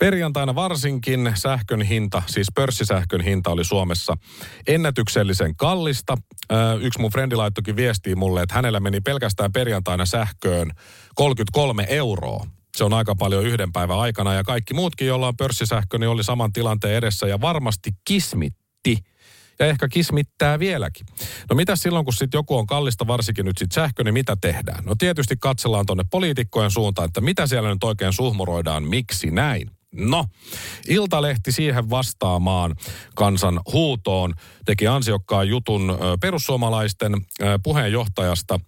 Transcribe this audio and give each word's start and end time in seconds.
Perjantaina 0.00 0.54
varsinkin 0.54 1.32
sähkön 1.34 1.82
hinta, 1.82 2.22
siis 2.26 2.46
pörssisähkön 2.54 3.20
hinta 3.20 3.50
oli 3.50 3.64
Suomessa 3.64 4.16
ennätyksellisen 4.66 5.56
kallista. 5.56 6.16
Yksi 6.80 7.00
mun 7.00 7.10
frendi 7.10 7.36
laittokin 7.36 7.76
viestiin 7.76 8.18
mulle, 8.18 8.42
että 8.42 8.54
hänellä 8.54 8.80
meni 8.80 9.00
pelkästään 9.00 9.52
perjantaina 9.52 10.06
sähköön 10.06 10.70
33 11.14 11.86
euroa. 11.88 12.46
Se 12.76 12.84
on 12.84 12.92
aika 12.92 13.14
paljon 13.14 13.46
yhden 13.46 13.72
päivän 13.72 13.98
aikana 13.98 14.34
ja 14.34 14.44
kaikki 14.44 14.74
muutkin, 14.74 15.06
joilla 15.06 15.28
on 15.28 15.36
pörssisähkö, 15.36 15.98
niin 15.98 16.08
oli 16.08 16.24
saman 16.24 16.52
tilanteen 16.52 16.94
edessä 16.94 17.26
ja 17.26 17.40
varmasti 17.40 17.90
kismitti 18.08 18.98
ja 19.58 19.66
ehkä 19.66 19.88
kismittää 19.88 20.58
vieläkin. 20.58 21.06
No 21.50 21.56
mitä 21.56 21.76
silloin, 21.76 22.04
kun 22.04 22.14
sitten 22.14 22.38
joku 22.38 22.56
on 22.56 22.66
kallista, 22.66 23.06
varsinkin 23.06 23.44
nyt 23.44 23.58
sitten 23.58 23.74
sähkö, 23.74 24.04
niin 24.04 24.14
mitä 24.14 24.36
tehdään? 24.40 24.84
No 24.84 24.94
tietysti 24.98 25.34
katsellaan 25.40 25.86
tuonne 25.86 26.04
poliitikkojen 26.10 26.70
suuntaan, 26.70 27.06
että 27.06 27.20
mitä 27.20 27.46
siellä 27.46 27.68
nyt 27.68 27.84
oikein 27.84 28.12
suhmuroidaan, 28.12 28.82
miksi 28.82 29.30
näin. 29.30 29.70
No, 29.94 30.26
Iltalehti 30.88 31.52
siihen 31.52 31.90
vastaamaan 31.90 32.74
kansan 33.14 33.60
huutoon 33.72 34.34
teki 34.64 34.86
ansiokkaan 34.86 35.48
jutun 35.48 35.98
perussuomalaisten 36.20 37.12
puheenjohtajasta, 37.62 38.60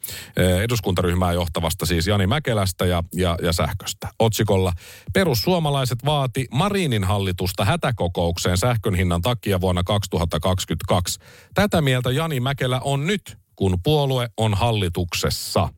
eduskuntaryhmää 0.62 1.32
johtavasta 1.32 1.86
siis 1.86 2.06
Jani 2.06 2.26
Mäkelästä 2.26 2.86
ja, 2.86 3.04
ja, 3.14 3.36
ja 3.42 3.52
sähköstä. 3.52 4.08
Otsikolla 4.18 4.72
Perussuomalaiset 5.12 5.98
vaati 6.04 6.46
Marinin 6.50 7.04
hallitusta 7.04 7.64
hätäkokoukseen 7.64 8.58
sähkön 8.58 8.94
hinnan 8.94 9.22
takia 9.22 9.60
vuonna 9.60 9.82
2022. 9.84 11.18
Tätä 11.54 11.80
mieltä 11.80 12.10
Jani 12.10 12.40
Mäkelä 12.40 12.80
on 12.80 13.06
nyt, 13.06 13.38
kun 13.56 13.78
puolue 13.82 14.28
on 14.36 14.54
hallituksessa. 14.54 15.68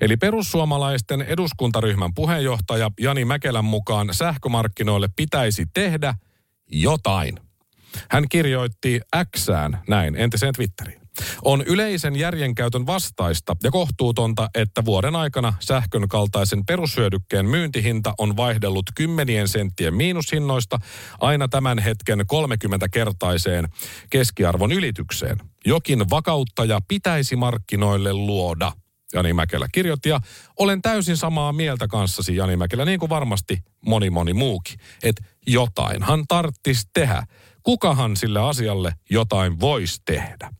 Eli 0.00 0.16
perussuomalaisten 0.16 1.22
eduskuntaryhmän 1.22 2.14
puheenjohtaja 2.14 2.90
Jani 3.00 3.24
Mäkelän 3.24 3.64
mukaan 3.64 4.08
sähkömarkkinoille 4.12 5.08
pitäisi 5.16 5.64
tehdä 5.74 6.14
jotain. 6.70 7.40
Hän 8.10 8.24
kirjoitti 8.28 9.00
Xään 9.36 9.82
näin 9.88 10.16
entiseen 10.16 10.54
Twitteriin. 10.54 11.06
On 11.42 11.62
yleisen 11.62 12.16
järjenkäytön 12.16 12.86
vastaista 12.86 13.56
ja 13.62 13.70
kohtuutonta, 13.70 14.48
että 14.54 14.84
vuoden 14.84 15.16
aikana 15.16 15.52
sähkön 15.60 16.08
kaltaisen 16.08 16.66
perushyödykkeen 16.66 17.46
myyntihinta 17.46 18.14
on 18.18 18.36
vaihdellut 18.36 18.84
kymmenien 18.94 19.48
senttien 19.48 19.94
miinushinnoista 19.94 20.78
aina 21.20 21.48
tämän 21.48 21.78
hetken 21.78 22.20
30-kertaiseen 22.20 23.68
keskiarvon 24.10 24.72
ylitykseen. 24.72 25.36
Jokin 25.66 26.10
vakauttaja 26.10 26.80
pitäisi 26.88 27.36
markkinoille 27.36 28.12
luoda– 28.12 28.72
Jani 29.12 29.32
Mäkelä 29.32 29.68
kirjoitti. 29.72 30.08
Ja 30.08 30.20
olen 30.58 30.82
täysin 30.82 31.16
samaa 31.16 31.52
mieltä 31.52 31.88
kanssasi, 31.88 32.36
Jani 32.36 32.56
Mäkelä, 32.56 32.84
niin 32.84 33.00
kuin 33.00 33.10
varmasti 33.10 33.58
moni 33.86 34.10
moni 34.10 34.32
muukin. 34.32 34.80
Että 35.02 35.24
jotainhan 35.46 36.24
tarttis 36.28 36.88
tehdä. 36.94 37.26
Kukahan 37.62 38.16
sille 38.16 38.40
asialle 38.40 38.92
jotain 39.10 39.60
voisi 39.60 40.02
tehdä? 40.04 40.50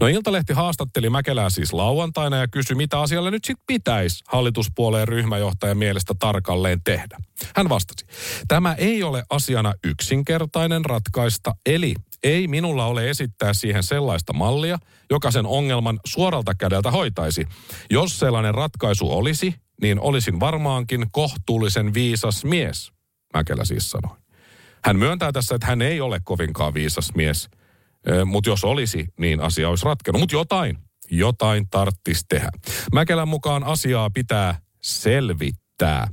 No 0.00 0.06
Iltalehti 0.06 0.52
haastatteli 0.52 1.10
Mäkelää 1.10 1.50
siis 1.50 1.72
lauantaina 1.72 2.36
ja 2.36 2.48
kysyi, 2.48 2.76
mitä 2.76 3.00
asialle 3.00 3.30
nyt 3.30 3.44
sitten 3.44 3.64
pitäisi 3.66 4.24
hallituspuoleen 4.28 5.08
ryhmäjohtajan 5.08 5.78
mielestä 5.78 6.14
tarkalleen 6.18 6.80
tehdä. 6.84 7.16
Hän 7.56 7.68
vastasi, 7.68 8.06
tämä 8.48 8.74
ei 8.74 9.02
ole 9.02 9.22
asiana 9.30 9.74
yksinkertainen 9.84 10.84
ratkaista, 10.84 11.54
eli 11.66 11.94
ei 12.22 12.48
minulla 12.48 12.86
ole 12.86 13.10
esittää 13.10 13.52
siihen 13.54 13.82
sellaista 13.82 14.32
mallia, 14.32 14.78
joka 15.10 15.30
sen 15.30 15.46
ongelman 15.46 16.00
suoralta 16.06 16.54
kädeltä 16.54 16.90
hoitaisi. 16.90 17.46
Jos 17.90 18.18
sellainen 18.18 18.54
ratkaisu 18.54 19.12
olisi, 19.12 19.54
niin 19.82 20.00
olisin 20.00 20.40
varmaankin 20.40 21.06
kohtuullisen 21.12 21.94
viisas 21.94 22.44
mies, 22.44 22.92
Mäkelä 23.34 23.64
siis 23.64 23.90
sanoi. 23.90 24.16
Hän 24.84 24.96
myöntää 24.96 25.32
tässä, 25.32 25.54
että 25.54 25.66
hän 25.66 25.82
ei 25.82 26.00
ole 26.00 26.20
kovinkaan 26.24 26.74
viisas 26.74 27.14
mies, 27.14 27.48
mutta 28.24 28.50
jos 28.50 28.64
olisi, 28.64 29.06
niin 29.20 29.40
asia 29.40 29.68
olisi 29.68 29.84
ratkennut. 29.84 30.20
Mutta 30.20 30.36
jotain, 30.36 30.78
jotain 31.10 31.68
tarttis 31.70 32.24
tehdä. 32.28 32.50
Mäkelän 32.92 33.28
mukaan 33.28 33.64
asiaa 33.64 34.10
pitää 34.10 34.60
selvittää 34.82 35.69
selvittää. 35.80 36.08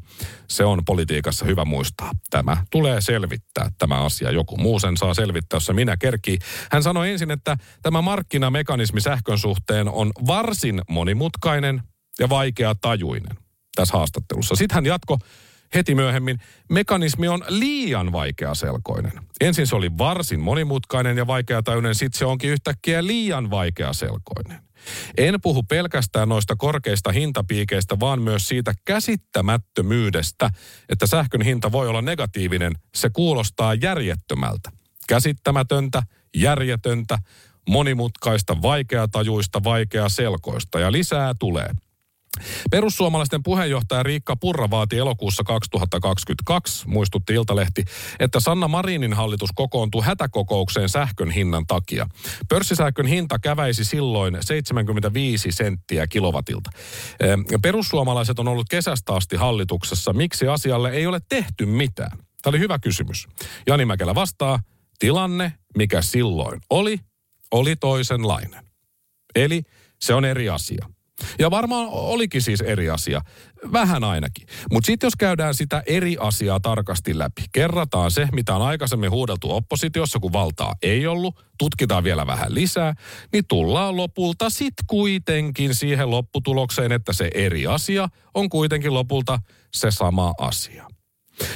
Se 0.47 0.65
on 0.65 0.85
politiikassa 0.85 1.45
hyvä 1.45 1.65
muistaa. 1.65 2.11
Tämä 2.29 2.57
tulee 2.71 3.01
selvittää 3.01 3.71
tämä 3.77 4.03
asia. 4.05 4.31
Joku 4.31 4.57
muu 4.57 4.79
sen 4.79 4.97
saa 4.97 5.13
selvittää, 5.13 5.57
jos 5.57 5.71
minä 5.73 5.97
kerkii. 5.97 6.37
Hän 6.71 6.83
sanoi 6.83 7.11
ensin, 7.11 7.31
että 7.31 7.57
tämä 7.81 8.01
markkinamekanismi 8.01 9.01
sähkön 9.01 9.37
suhteen 9.37 9.89
on 9.89 10.11
varsin 10.27 10.81
monimutkainen 10.89 11.81
ja 12.19 12.29
vaikea 12.29 12.75
tajuinen 12.75 13.37
tässä 13.75 13.97
haastattelussa. 13.97 14.55
Sitten 14.55 14.75
hän 14.75 14.85
jatko 14.85 15.19
heti 15.75 15.95
myöhemmin, 15.95 16.39
mekanismi 16.69 17.27
on 17.27 17.43
liian 17.47 18.11
vaikeaselkoinen. 18.11 19.11
Ensin 19.41 19.67
se 19.67 19.75
oli 19.75 19.97
varsin 19.97 20.39
monimutkainen 20.39 21.17
ja 21.17 21.27
vaikeatajuinen, 21.27 21.95
sitten 21.95 22.19
se 22.19 22.25
onkin 22.25 22.49
yhtäkkiä 22.49 23.07
liian 23.07 23.49
vaikeaselkoinen. 23.49 24.67
En 25.17 25.41
puhu 25.41 25.63
pelkästään 25.63 26.29
noista 26.29 26.55
korkeista 26.55 27.11
hintapiikeistä, 27.11 27.99
vaan 27.99 28.21
myös 28.21 28.47
siitä 28.47 28.73
käsittämättömyydestä, 28.85 30.49
että 30.89 31.07
sähkön 31.07 31.41
hinta 31.41 31.71
voi 31.71 31.87
olla 31.87 32.01
negatiivinen. 32.01 32.73
Se 32.95 33.09
kuulostaa 33.09 33.73
järjettömältä. 33.73 34.71
Käsittämätöntä, 35.07 36.03
järjetöntä, 36.35 37.17
monimutkaista, 37.69 38.61
vaikeatajuista, 38.61 39.63
vaikeaselkoista 39.63 40.79
ja 40.79 40.91
lisää 40.91 41.33
tulee. 41.39 41.69
Perussuomalaisten 42.71 43.43
puheenjohtaja 43.43 44.03
Riikka 44.03 44.35
Purra 44.35 44.69
vaati 44.69 44.97
elokuussa 44.97 45.43
2022, 45.43 46.87
muistutti 46.87 47.33
Iltalehti, 47.33 47.85
että 48.19 48.39
Sanna 48.39 48.67
Marinin 48.67 49.13
hallitus 49.13 49.49
kokoontuu 49.55 50.01
hätäkokoukseen 50.01 50.89
sähkön 50.89 51.31
hinnan 51.31 51.67
takia. 51.67 52.07
Pörssisähkön 52.49 53.05
hinta 53.05 53.39
käväisi 53.39 53.85
silloin 53.85 54.37
75 54.41 55.51
senttiä 55.51 56.07
kilowatilta. 56.07 56.71
Perussuomalaiset 57.61 58.39
on 58.39 58.47
ollut 58.47 58.69
kesästä 58.69 59.13
asti 59.13 59.35
hallituksessa. 59.35 60.13
Miksi 60.13 60.47
asialle 60.47 60.89
ei 60.89 61.07
ole 61.07 61.21
tehty 61.29 61.65
mitään? 61.65 62.17
Tämä 62.41 62.51
oli 62.51 62.59
hyvä 62.59 62.79
kysymys. 62.79 63.27
Jani 63.67 63.85
Mäkelä 63.85 64.15
vastaa, 64.15 64.59
tilanne, 64.99 65.53
mikä 65.77 66.01
silloin 66.01 66.61
oli, 66.69 66.99
oli 67.51 67.75
toisenlainen. 67.75 68.65
Eli 69.35 69.63
se 70.01 70.13
on 70.13 70.25
eri 70.25 70.49
asia. 70.49 70.89
Ja 71.39 71.51
varmaan 71.51 71.87
olikin 71.89 72.41
siis 72.41 72.61
eri 72.61 72.89
asia. 72.89 73.21
Vähän 73.73 74.03
ainakin. 74.03 74.47
Mutta 74.71 74.87
sitten 74.87 75.07
jos 75.07 75.15
käydään 75.15 75.53
sitä 75.53 75.83
eri 75.85 76.17
asiaa 76.19 76.59
tarkasti 76.59 77.17
läpi, 77.17 77.43
kerrataan 77.51 78.11
se, 78.11 78.27
mitä 78.31 78.55
on 78.55 78.61
aikaisemmin 78.61 79.11
huudeltu 79.11 79.51
oppositiossa, 79.51 80.19
kun 80.19 80.33
valtaa 80.33 80.75
ei 80.81 81.07
ollut, 81.07 81.45
tutkitaan 81.57 82.03
vielä 82.03 82.27
vähän 82.27 82.55
lisää, 82.55 82.93
niin 83.33 83.43
tullaan 83.47 83.97
lopulta 83.97 84.49
sitten 84.49 84.85
kuitenkin 84.87 85.75
siihen 85.75 86.11
lopputulokseen, 86.11 86.91
että 86.91 87.13
se 87.13 87.29
eri 87.33 87.67
asia 87.67 88.07
on 88.33 88.49
kuitenkin 88.49 88.93
lopulta 88.93 89.39
se 89.73 89.91
sama 89.91 90.33
asia. 90.37 90.96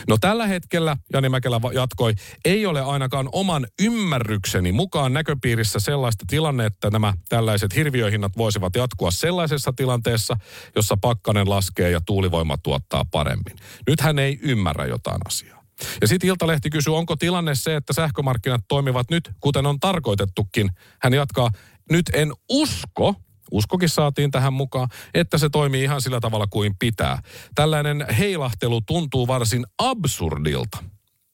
No 0.08 0.18
tällä 0.22 0.48
hetkellä, 0.48 0.98
Jani 1.14 1.30
Mäkelä 1.30 1.62
jatkoi, 1.74 2.14
ei 2.46 2.66
ole 2.66 2.82
ainakaan 2.82 3.30
oman 3.32 3.68
ymmärrykseni 3.82 4.72
mukaan 4.72 5.14
näköpiirissä 5.14 5.80
sellaista 5.80 6.26
tilanne, 6.28 6.66
että 6.66 6.90
nämä 6.90 7.14
tällaiset 7.30 7.76
hirviöhinnat 7.76 8.38
voisivat 8.38 8.76
jatkua 8.76 9.12
sellaisessa 9.12 9.74
tilanteessa, 9.76 10.38
jossa 10.76 10.98
pakkanen 10.98 11.50
laskee 11.50 11.92
ja 11.92 12.02
tuulivoima 12.02 12.58
tuottaa 12.58 13.06
paremmin. 13.12 13.56
Nyt 13.88 14.02
hän 14.02 14.20
ei 14.20 14.40
ymmärrä 14.42 14.86
jotain 14.86 15.22
asiaa. 15.26 15.62
Ja 16.02 16.08
sitten 16.08 16.28
Iltalehti 16.28 16.70
kysyy, 16.70 16.98
onko 16.98 17.16
tilanne 17.16 17.56
se, 17.56 17.76
että 17.76 17.94
sähkömarkkinat 17.94 18.62
toimivat 18.68 19.10
nyt, 19.12 19.32
kuten 19.40 19.66
on 19.66 19.80
tarkoitettukin. 19.80 20.70
Hän 21.02 21.14
jatkaa, 21.14 21.50
nyt 21.92 22.06
en 22.14 22.34
usko, 22.50 23.16
uskokin 23.52 23.90
saatiin 23.90 24.32
tähän 24.32 24.54
mukaan, 24.54 24.90
että 25.14 25.38
se 25.38 25.50
toimii 25.50 25.84
ihan 25.84 26.02
sillä 26.02 26.20
tavalla 26.20 26.48
kuin 26.48 26.76
pitää. 26.80 27.22
Tällainen 27.56 28.06
heilahtelu 28.18 28.82
tuntuu 28.82 29.28
varsin 29.28 29.66
absurdilta. 29.78 30.78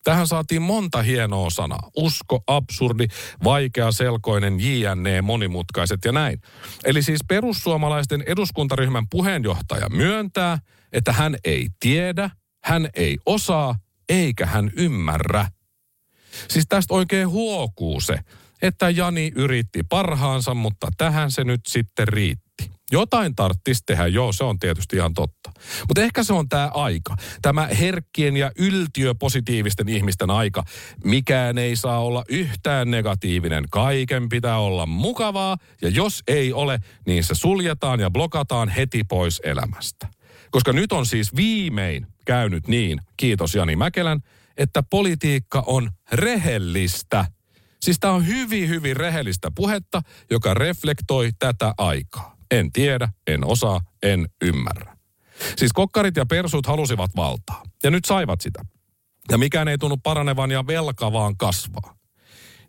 Tähän 0.03 0.27
saatiin 0.27 0.61
monta 0.61 1.01
hienoa 1.01 1.49
sanaa. 1.49 1.89
Usko, 1.97 2.43
absurdi, 2.47 3.07
vaikea, 3.43 3.91
selkoinen, 3.91 4.57
jne, 4.59 5.21
monimutkaiset 5.21 5.99
ja 6.05 6.11
näin. 6.11 6.41
Eli 6.85 7.01
siis 7.01 7.19
perussuomalaisten 7.27 8.23
eduskuntaryhmän 8.27 9.05
puheenjohtaja 9.09 9.89
myöntää, 9.89 10.59
että 10.93 11.13
hän 11.13 11.35
ei 11.43 11.67
tiedä, 11.79 12.29
hän 12.63 12.89
ei 12.93 13.17
osaa, 13.25 13.75
eikä 14.09 14.45
hän 14.45 14.71
ymmärrä. 14.75 15.47
Siis 16.47 16.65
tästä 16.69 16.93
oikein 16.93 17.29
huokuu 17.29 18.01
se, 18.01 18.19
että 18.61 18.89
Jani 18.89 19.31
yritti 19.35 19.83
parhaansa, 19.89 20.53
mutta 20.53 20.87
tähän 20.97 21.31
se 21.31 21.43
nyt 21.43 21.61
sitten 21.67 22.07
riitti. 22.07 22.47
Jotain 22.91 23.35
tarttisi 23.35 23.83
tehdä, 23.85 24.07
joo, 24.07 24.31
se 24.31 24.43
on 24.43 24.59
tietysti 24.59 24.95
ihan 24.95 25.13
totta. 25.13 25.51
Mutta 25.87 26.01
ehkä 26.01 26.23
se 26.23 26.33
on 26.33 26.49
tämä 26.49 26.71
aika. 26.73 27.15
Tämä 27.41 27.67
herkkien 27.67 28.37
ja 28.37 28.51
yltiöpositiivisten 28.57 29.89
ihmisten 29.89 30.29
aika. 30.29 30.63
Mikään 31.03 31.57
ei 31.57 31.75
saa 31.75 31.99
olla 31.99 32.23
yhtään 32.29 32.91
negatiivinen. 32.91 33.63
Kaiken 33.71 34.29
pitää 34.29 34.57
olla 34.59 34.85
mukavaa. 34.85 35.57
Ja 35.81 35.89
jos 35.89 36.23
ei 36.27 36.53
ole, 36.53 36.79
niin 37.07 37.23
se 37.23 37.35
suljetaan 37.35 37.99
ja 37.99 38.11
blokataan 38.11 38.69
heti 38.69 39.03
pois 39.03 39.41
elämästä. 39.43 40.07
Koska 40.51 40.73
nyt 40.73 40.91
on 40.91 41.05
siis 41.05 41.35
viimein 41.35 42.07
käynyt 42.25 42.67
niin, 42.67 43.01
kiitos 43.17 43.55
Jani 43.55 43.75
Mäkelän, 43.75 44.19
että 44.57 44.83
politiikka 44.83 45.63
on 45.65 45.91
rehellistä. 46.11 47.25
Siis 47.81 47.97
tämä 47.99 48.13
on 48.13 48.27
hyvin, 48.27 48.69
hyvin 48.69 48.97
rehellistä 48.97 49.51
puhetta, 49.55 50.01
joka 50.31 50.53
reflektoi 50.53 51.31
tätä 51.39 51.73
aikaa. 51.77 52.37
En 52.51 52.71
tiedä, 52.71 53.09
en 53.27 53.45
osaa, 53.45 53.81
en 54.03 54.29
ymmärrä. 54.41 54.97
Siis 55.57 55.73
kokkarit 55.73 56.15
ja 56.15 56.25
persut 56.25 56.65
halusivat 56.65 57.15
valtaa. 57.15 57.63
Ja 57.83 57.91
nyt 57.91 58.05
saivat 58.05 58.41
sitä. 58.41 58.65
Ja 59.31 59.37
mikään 59.37 59.67
ei 59.67 59.77
tunnu 59.77 59.97
paranevan 59.97 60.51
ja 60.51 60.67
velka 60.67 61.11
vaan 61.11 61.37
kasvaa. 61.37 61.97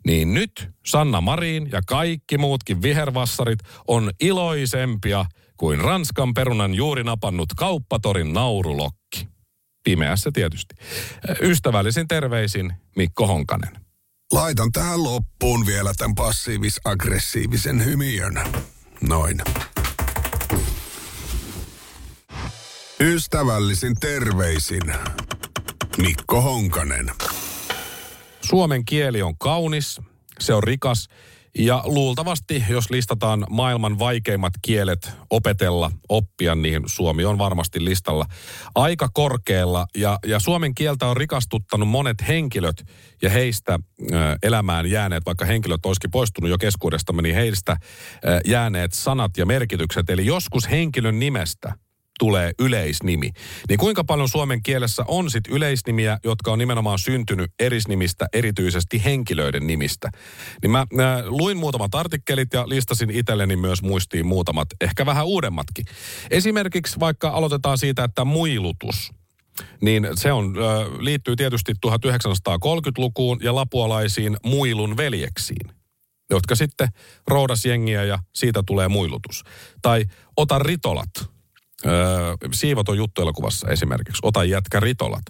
Niin 0.05 0.33
nyt 0.33 0.69
Sanna 0.85 1.21
Marin 1.21 1.69
ja 1.71 1.81
kaikki 1.87 2.37
muutkin 2.37 2.81
vihervassarit 2.81 3.59
on 3.87 4.11
iloisempia 4.21 5.25
kuin 5.57 5.79
Ranskan 5.79 6.33
perunan 6.33 6.73
juuri 6.73 7.03
napannut 7.03 7.49
kauppatorin 7.57 8.33
naurulokki. 8.33 9.27
Pimeässä 9.83 10.31
tietysti. 10.33 10.75
Ystävällisin 11.41 12.07
terveisin 12.07 12.73
Mikko 12.95 13.27
Honkanen. 13.27 13.88
Laitan 14.33 14.71
tähän 14.71 15.03
loppuun 15.03 15.65
vielä 15.65 15.93
tämän 15.97 16.15
passiivis-aggressiivisen 16.15 17.85
hymiön. 17.85 18.33
Noin. 19.01 19.41
Ystävällisin 22.99 23.95
terveisin 23.99 24.93
Mikko 25.97 26.41
Honkanen. 26.41 27.11
Suomen 28.41 28.85
kieli 28.85 29.21
on 29.21 29.37
kaunis, 29.37 30.01
se 30.39 30.53
on 30.53 30.63
rikas 30.63 31.07
ja 31.57 31.83
luultavasti, 31.85 32.63
jos 32.69 32.89
listataan 32.89 33.45
maailman 33.49 33.99
vaikeimmat 33.99 34.53
kielet 34.61 35.11
opetella, 35.29 35.91
oppia, 36.09 36.55
niin 36.55 36.83
Suomi 36.85 37.25
on 37.25 37.37
varmasti 37.37 37.85
listalla 37.85 38.25
aika 38.75 39.09
korkealla. 39.13 39.85
Ja, 39.97 40.19
ja 40.25 40.39
suomen 40.39 40.75
kieltä 40.75 41.07
on 41.07 41.17
rikastuttanut 41.17 41.89
monet 41.89 42.27
henkilöt 42.27 42.83
ja 43.21 43.29
heistä 43.29 43.79
ö, 44.01 44.15
elämään 44.43 44.89
jääneet, 44.89 45.25
vaikka 45.25 45.45
henkilöt 45.45 45.85
olisikin 45.85 46.11
poistunut 46.11 46.49
jo 46.49 46.57
keskuudestamme, 46.57 47.21
niin 47.21 47.35
heistä 47.35 47.77
ö, 48.25 48.41
jääneet 48.45 48.93
sanat 48.93 49.37
ja 49.37 49.45
merkitykset. 49.45 50.09
Eli 50.09 50.25
joskus 50.25 50.69
henkilön 50.69 51.19
nimestä 51.19 51.73
tulee 52.19 52.51
yleisnimi. 52.59 53.31
Niin 53.69 53.79
kuinka 53.79 54.03
paljon 54.03 54.29
suomen 54.29 54.63
kielessä 54.63 55.03
on 55.07 55.31
sit 55.31 55.47
yleisnimiä, 55.47 56.19
jotka 56.23 56.51
on 56.51 56.59
nimenomaan 56.59 56.99
syntynyt 56.99 57.51
erisnimistä, 57.59 58.27
erityisesti 58.33 59.05
henkilöiden 59.05 59.67
nimistä? 59.67 60.09
Niin 60.61 60.71
mä, 60.71 60.85
mä 60.93 61.23
luin 61.25 61.57
muutamat 61.57 61.95
artikkelit 61.95 62.53
ja 62.53 62.69
listasin 62.69 63.09
itselleni 63.09 63.55
myös 63.55 63.81
muistiin 63.81 64.25
muutamat, 64.25 64.67
ehkä 64.81 65.05
vähän 65.05 65.25
uudemmatkin. 65.25 65.85
Esimerkiksi 66.31 66.99
vaikka 66.99 67.29
aloitetaan 67.29 67.77
siitä, 67.77 68.03
että 68.03 68.25
muilutus– 68.25 69.11
niin 69.81 70.07
se 70.15 70.31
on, 70.31 70.55
liittyy 70.99 71.35
tietysti 71.35 71.73
1930-lukuun 71.87 73.39
ja 73.43 73.55
lapualaisiin 73.55 74.37
muilun 74.45 74.97
veljeksiin, 74.97 75.71
jotka 76.29 76.55
sitten 76.55 76.89
roudas 77.27 77.65
jengiä 77.65 78.03
ja 78.03 78.19
siitä 78.35 78.63
tulee 78.65 78.87
muilutus. 78.87 79.43
Tai 79.81 80.05
ota 80.37 80.59
ritolat, 80.59 81.09
Siivoton 82.53 82.97
juttu 82.97 83.21
elokuvassa 83.21 83.69
esimerkiksi. 83.69 84.19
Ota 84.23 84.43
jätkä 84.43 84.79
ritolat. 84.79 85.23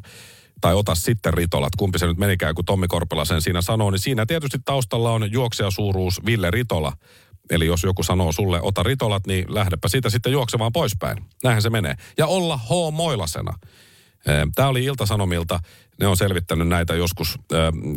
Tai 0.62 0.76
ota 0.76 0.96
sitten 0.96 1.34
ritolat, 1.34 1.76
kumpi 1.78 2.00
se 2.00 2.08
nyt 2.08 2.18
menikään, 2.18 2.56
kun 2.56 2.66
Tommi 2.66 2.88
Korpela 2.88 3.26
sen 3.26 3.42
siinä 3.42 3.62
sanoo, 3.62 3.92
niin 3.92 4.00
siinä 4.00 4.26
tietysti 4.26 4.58
taustalla 4.66 5.12
on 5.12 5.32
juoksijasuuruus 5.32 6.26
Ville 6.26 6.52
Ritola. 6.52 6.94
Eli 7.50 7.66
jos 7.66 7.84
joku 7.84 8.04
sanoo 8.04 8.32
sulle, 8.32 8.62
ota 8.62 8.84
ritolat, 8.84 9.28
niin 9.28 9.46
lähdepä 9.54 9.88
siitä 9.88 10.10
sitten 10.10 10.32
juoksemaan 10.32 10.72
poispäin. 10.74 11.18
Näinhän 11.44 11.62
se 11.62 11.70
menee. 11.70 11.96
Ja 12.18 12.28
olla 12.28 12.58
H-moilasena. 12.58 13.54
Tämä 14.56 14.68
oli 14.68 14.84
Ilta-Sanomilta 14.84 15.60
ne 16.00 16.08
on 16.08 16.18
selvittänyt 16.18 16.68
näitä 16.68 16.96
joskus. 16.96 17.40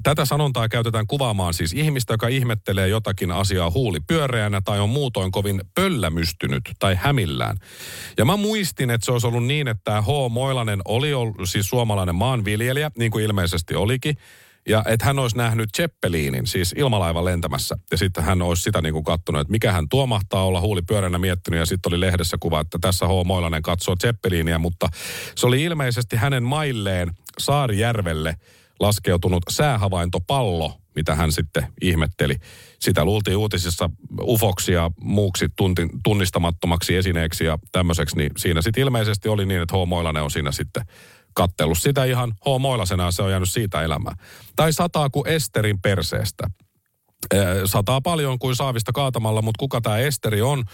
Tätä 0.03 0.25
sanontaa 0.25 0.69
käytetään 0.69 1.07
kuvaamaan 1.07 1.55
siis 1.55 1.73
ihmistä, 1.73 2.15
joka 2.15 2.29
ihmettelee 2.29 2.89
jotakin 2.89 3.31
asiaa 3.31 3.71
huuli 3.71 4.01
pyöreänä 4.01 4.61
tai 4.65 4.81
on 4.81 4.89
muutoin 4.89 5.33
kovin 5.33 5.61
pöllämystynyt 5.75 6.63
tai 6.79 6.95
hämillään. 6.95 7.57
Ja 8.19 8.25
mä 8.25 8.37
muistin, 8.37 8.91
että 8.91 9.05
se 9.05 9.13
olisi 9.13 9.27
ollut 9.27 9.45
niin, 9.45 9.69
että 9.69 10.03
H. 10.03 10.07
Moilanen 10.31 10.81
oli 10.85 11.15
ollut, 11.15 11.37
siis 11.49 11.69
suomalainen 11.69 12.15
maanviljelijä, 12.15 12.91
niin 12.99 13.11
kuin 13.11 13.25
ilmeisesti 13.25 13.75
olikin. 13.75 14.17
Ja 14.69 14.85
että 14.87 15.07
hän 15.07 15.19
olisi 15.19 15.37
nähnyt 15.37 15.71
Zeppelinin, 15.77 16.47
siis 16.47 16.75
ilmalaivan 16.77 17.25
lentämässä. 17.25 17.77
Ja 17.91 17.97
sitten 17.97 18.25
hän 18.25 18.43
olisi 18.43 18.63
sitä 18.63 18.83
niin 18.83 18.93
kuin 18.93 19.05
kattonut, 19.05 19.41
että 19.41 19.51
mikä 19.51 19.73
hän 19.73 19.89
tuo 19.89 20.07
mahtaa 20.07 20.47
olla 20.47 20.61
huuli 20.61 20.83
pyöränä 20.83 21.19
miettinyt. 21.19 21.61
Ja 21.61 21.67
sitten 21.67 21.91
oli 21.91 22.01
lehdessä 22.01 22.37
kuva, 22.41 22.61
että 22.61 22.79
tässä 22.81 23.07
H. 23.07 23.11
Moilanen 23.25 23.63
katsoo 23.63 23.97
Zeppelinia, 24.03 24.59
mutta 24.59 24.89
se 25.37 25.47
oli 25.47 25.63
ilmeisesti 25.63 26.17
hänen 26.17 26.43
mailleen 26.43 27.11
Saarijärvelle 27.39 28.37
laskeutunut 28.81 29.43
säähavaintopallo, 29.51 30.79
mitä 30.95 31.15
hän 31.15 31.33
sitten 31.33 31.67
ihmetteli. 31.83 32.37
Sitä 32.81 33.05
luultiin 33.05 33.37
uutisissa 33.37 33.91
ufoksi 34.23 34.73
ja 34.73 34.91
muuksi 35.01 35.47
tunti, 35.57 35.89
tunnistamattomaksi 36.05 36.97
esineeksi 36.97 37.45
ja 37.45 37.59
tämmöiseksi, 37.73 38.17
niin 38.17 38.31
siinä 38.37 38.63
sitten 38.63 38.83
ilmeisesti 38.83 39.29
oli 39.29 39.47
niin, 39.47 39.63
että 39.63 39.77
H. 39.77 39.87
Moilanen 39.87 40.23
on 40.23 40.31
siinä 40.31 40.53
sitten 40.53 40.85
kattellut 41.35 41.79
sitä 41.79 42.05
ihan 42.05 42.33
H-moilasena, 42.33 43.11
se 43.11 43.23
on 43.23 43.31
jäänyt 43.31 43.51
siitä 43.51 43.83
elämään. 43.83 44.17
Tai 44.57 44.73
sataa 44.73 45.11
kuin 45.11 45.29
Esterin 45.29 45.81
perseestä 45.81 46.51
sataa 47.65 48.01
paljon 48.01 48.39
kuin 48.39 48.57
saavista 48.57 48.93
kaatamalla, 48.93 49.43
mutta 49.43 49.59
kuka 49.59 49.81
tämä 49.81 49.99
Esteri 49.99 50.43
on, 50.43 50.65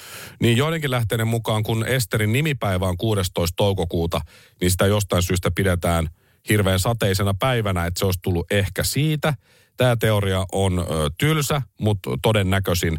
niin 0.40 0.56
joidenkin 0.56 0.90
lähteiden 0.90 1.26
mukaan, 1.26 1.62
kun 1.62 1.86
Esterin 1.86 2.32
nimipäivä 2.32 2.88
on 2.88 2.96
16. 2.96 3.56
toukokuuta, 3.56 4.20
niin 4.60 4.70
sitä 4.70 4.86
jostain 4.86 5.22
syystä 5.22 5.50
pidetään 5.50 6.08
hirveän 6.48 6.78
sateisena 6.78 7.34
päivänä, 7.34 7.86
että 7.86 7.98
se 7.98 8.04
olisi 8.04 8.18
tullut 8.22 8.52
ehkä 8.52 8.84
siitä. 8.84 9.34
Tämä 9.76 9.96
teoria 9.96 10.46
on 10.52 10.86
tylsä, 11.18 11.62
mutta 11.80 12.10
todennäköisin. 12.22 12.98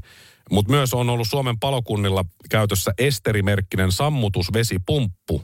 Mutta 0.52 0.72
myös 0.72 0.94
on 0.94 1.10
ollut 1.10 1.28
Suomen 1.28 1.60
palokunnilla 1.60 2.26
käytössä 2.50 2.92
esterimerkkinen 2.98 3.92
sammutusvesipumppu, 3.92 5.42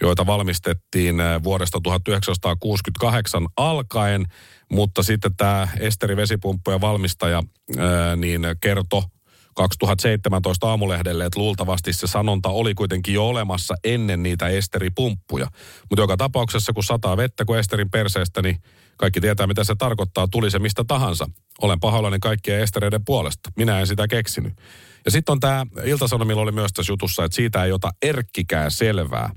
joita 0.00 0.26
valmistettiin 0.26 1.16
vuodesta 1.44 1.80
1968 1.82 3.46
alkaen. 3.56 4.26
Mutta 4.72 5.02
sitten 5.02 5.36
tämä 5.36 5.68
esterivesipumppujen 5.80 6.80
valmistaja 6.80 7.42
ää, 7.78 8.16
niin 8.16 8.42
kertoi 8.60 9.02
2017 9.54 10.68
aamulehdelle, 10.68 11.24
että 11.24 11.40
luultavasti 11.40 11.92
se 11.92 12.06
sanonta 12.06 12.48
oli 12.48 12.74
kuitenkin 12.74 13.14
jo 13.14 13.28
olemassa 13.28 13.74
ennen 13.84 14.22
niitä 14.22 14.48
esteripumppuja. 14.48 15.46
Mutta 15.90 16.02
joka 16.02 16.16
tapauksessa, 16.16 16.72
kun 16.72 16.84
sataa 16.84 17.16
vettä 17.16 17.44
kuin 17.44 17.58
esterin 17.58 17.90
perseestä, 17.90 18.42
niin 18.42 18.56
kaikki 18.98 19.20
tietää, 19.20 19.46
mitä 19.46 19.64
se 19.64 19.74
tarkoittaa, 19.78 20.28
tuli 20.28 20.50
se 20.50 20.58
mistä 20.58 20.84
tahansa. 20.84 21.26
Olen 21.62 21.80
pahoillani 21.80 22.18
kaikkien 22.18 22.60
estereiden 22.60 23.04
puolesta. 23.04 23.50
Minä 23.56 23.80
en 23.80 23.86
sitä 23.86 24.08
keksinyt. 24.08 24.52
Ja 25.04 25.10
sitten 25.10 25.32
on 25.32 25.40
tämä, 25.40 25.66
Iltasanomilla 25.84 26.42
oli 26.42 26.52
myös 26.52 26.72
tässä 26.72 26.92
jutussa, 26.92 27.24
että 27.24 27.36
siitä 27.36 27.64
ei 27.64 27.72
ota 27.72 27.90
erkkikään 28.02 28.70
selvää. 28.70 29.30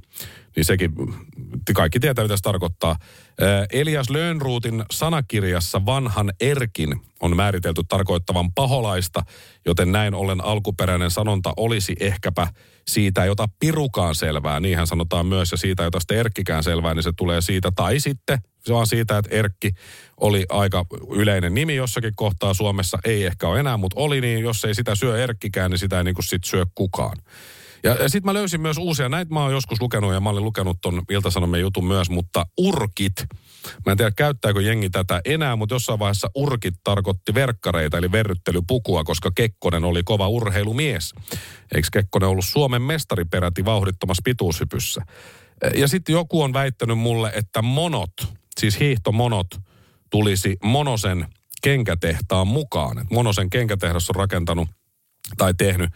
Niin 0.55 0.65
sekin, 0.65 0.91
kaikki 1.75 1.99
tietää 1.99 2.25
mitä 2.25 2.37
se 2.37 2.41
tarkoittaa. 2.41 2.95
Elias 3.73 4.09
Lönnruutin 4.09 4.83
sanakirjassa 4.91 5.85
vanhan 5.85 6.31
erkin 6.41 7.01
on 7.19 7.35
määritelty 7.35 7.81
tarkoittavan 7.89 8.51
paholaista, 8.53 9.21
joten 9.65 9.91
näin 9.91 10.13
ollen 10.13 10.43
alkuperäinen 10.43 11.11
sanonta 11.11 11.53
olisi 11.57 11.95
ehkäpä 11.99 12.47
siitä 12.87 13.23
ei 13.23 13.29
ota 13.29 13.47
pirukaan 13.59 14.15
selvää, 14.15 14.59
niinhän 14.59 14.87
sanotaan 14.87 15.25
myös, 15.25 15.51
ja 15.51 15.57
siitä 15.57 15.83
ei 15.83 15.87
ota 15.87 15.99
sitten 15.99 16.17
erkkikään 16.17 16.63
selvää, 16.63 16.93
niin 16.93 17.03
se 17.03 17.11
tulee 17.17 17.41
siitä. 17.41 17.71
Tai 17.75 17.99
sitten 17.99 18.39
se 18.65 18.73
on 18.73 18.87
siitä, 18.87 19.17
että 19.17 19.35
Erkki 19.35 19.71
oli 20.17 20.45
aika 20.49 20.85
yleinen 21.15 21.53
nimi 21.53 21.75
jossakin 21.75 22.13
kohtaa 22.15 22.53
Suomessa, 22.53 22.97
ei 23.05 23.25
ehkä 23.25 23.47
ole 23.47 23.59
enää, 23.59 23.77
mutta 23.77 23.99
oli 23.99 24.21
niin, 24.21 24.39
jos 24.39 24.65
ei 24.65 24.75
sitä 24.75 24.95
syö 24.95 25.23
Erkkikään, 25.23 25.71
niin 25.71 25.79
sitä 25.79 25.97
ei 25.97 26.03
niin 26.03 26.15
kuin 26.15 26.25
sit 26.25 26.43
syö 26.43 26.65
kukaan. 26.75 27.17
Ja, 27.83 27.95
ja 27.95 28.09
sitten 28.09 28.25
mä 28.25 28.33
löysin 28.33 28.61
myös 28.61 28.77
uusia, 28.77 29.09
näitä 29.09 29.33
mä 29.33 29.43
oon 29.43 29.51
joskus 29.51 29.81
lukenut 29.81 30.13
ja 30.13 30.19
mä 30.19 30.29
olin 30.29 30.43
lukenut 30.43 30.77
ton 30.81 31.01
Ilta-Sanomien 31.09 31.61
jutun 31.61 31.85
myös, 31.85 32.09
mutta 32.09 32.45
urkit. 32.57 33.13
Mä 33.85 33.91
en 33.91 33.97
tiedä 33.97 34.11
käyttääkö 34.11 34.61
jengi 34.61 34.89
tätä 34.89 35.21
enää, 35.25 35.55
mutta 35.55 35.75
jossain 35.75 35.99
vaiheessa 35.99 36.27
urkit 36.35 36.73
tarkoitti 36.83 37.33
verkkareita 37.33 37.97
eli 37.97 38.11
verryttelypukua, 38.11 39.03
koska 39.03 39.31
Kekkonen 39.35 39.83
oli 39.83 40.03
kova 40.03 40.27
urheilumies. 40.27 41.13
Eikö 41.75 41.87
Kekkonen 41.91 42.29
ollut 42.29 42.45
Suomen 42.45 42.81
mestari 42.81 43.25
peräti 43.25 43.65
vauhdittomassa 43.65 44.21
pituushypyssä? 44.25 45.01
Ja 45.75 45.87
sitten 45.87 46.13
joku 46.13 46.41
on 46.41 46.53
väittänyt 46.53 46.97
mulle, 46.97 47.31
että 47.35 47.61
monot, 47.61 48.11
siis 48.59 48.79
hiihtomonot, 48.79 49.47
tulisi 50.09 50.57
Monosen 50.63 51.27
kenkätehtaan 51.61 52.47
mukaan. 52.47 53.07
Monosen 53.11 53.49
kenkätehdas 53.49 54.09
on 54.09 54.15
rakentanut 54.15 54.69
tai 55.37 55.53
tehnyt 55.53 55.89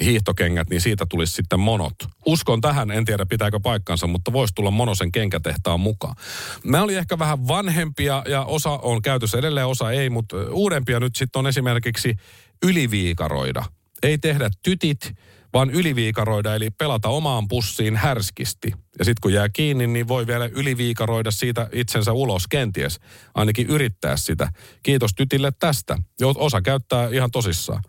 hiihtokengät, 0.00 0.70
niin 0.70 0.80
siitä 0.80 1.06
tulisi 1.08 1.32
sitten 1.32 1.60
monot. 1.60 1.94
Uskon 2.26 2.60
tähän, 2.60 2.90
en 2.90 3.04
tiedä 3.04 3.26
pitääkö 3.26 3.60
paikkansa, 3.60 4.06
mutta 4.06 4.32
voisi 4.32 4.54
tulla 4.54 4.70
monosen 4.70 5.12
kenkätehtaan 5.12 5.80
mukaan. 5.80 6.16
Mä 6.64 6.82
oli 6.82 6.94
ehkä 6.94 7.18
vähän 7.18 7.48
vanhempia 7.48 8.22
ja 8.28 8.44
osa 8.44 8.70
on 8.70 9.02
käytössä 9.02 9.38
edelleen, 9.38 9.66
osa 9.66 9.90
ei, 9.90 10.10
mutta 10.10 10.36
uudempia 10.50 11.00
nyt 11.00 11.16
sitten 11.16 11.40
on 11.40 11.46
esimerkiksi 11.46 12.16
yliviikaroida. 12.62 13.64
Ei 14.02 14.18
tehdä 14.18 14.50
tytit, 14.62 15.12
vaan 15.52 15.70
yliviikaroida, 15.70 16.54
eli 16.54 16.70
pelata 16.70 17.08
omaan 17.08 17.48
pussiin 17.48 17.96
härskisti. 17.96 18.72
Ja 18.98 19.04
sitten 19.04 19.20
kun 19.22 19.32
jää 19.32 19.48
kiinni, 19.48 19.86
niin 19.86 20.08
voi 20.08 20.26
vielä 20.26 20.46
yliviikaroida 20.52 21.30
siitä 21.30 21.68
itsensä 21.72 22.12
ulos 22.12 22.48
kenties. 22.48 23.00
Ainakin 23.34 23.66
yrittää 23.66 24.16
sitä. 24.16 24.48
Kiitos 24.82 25.10
tytille 25.14 25.52
tästä. 25.58 25.98
Osa 26.22 26.62
käyttää 26.62 27.08
ihan 27.08 27.30
tosissaan. 27.30 27.82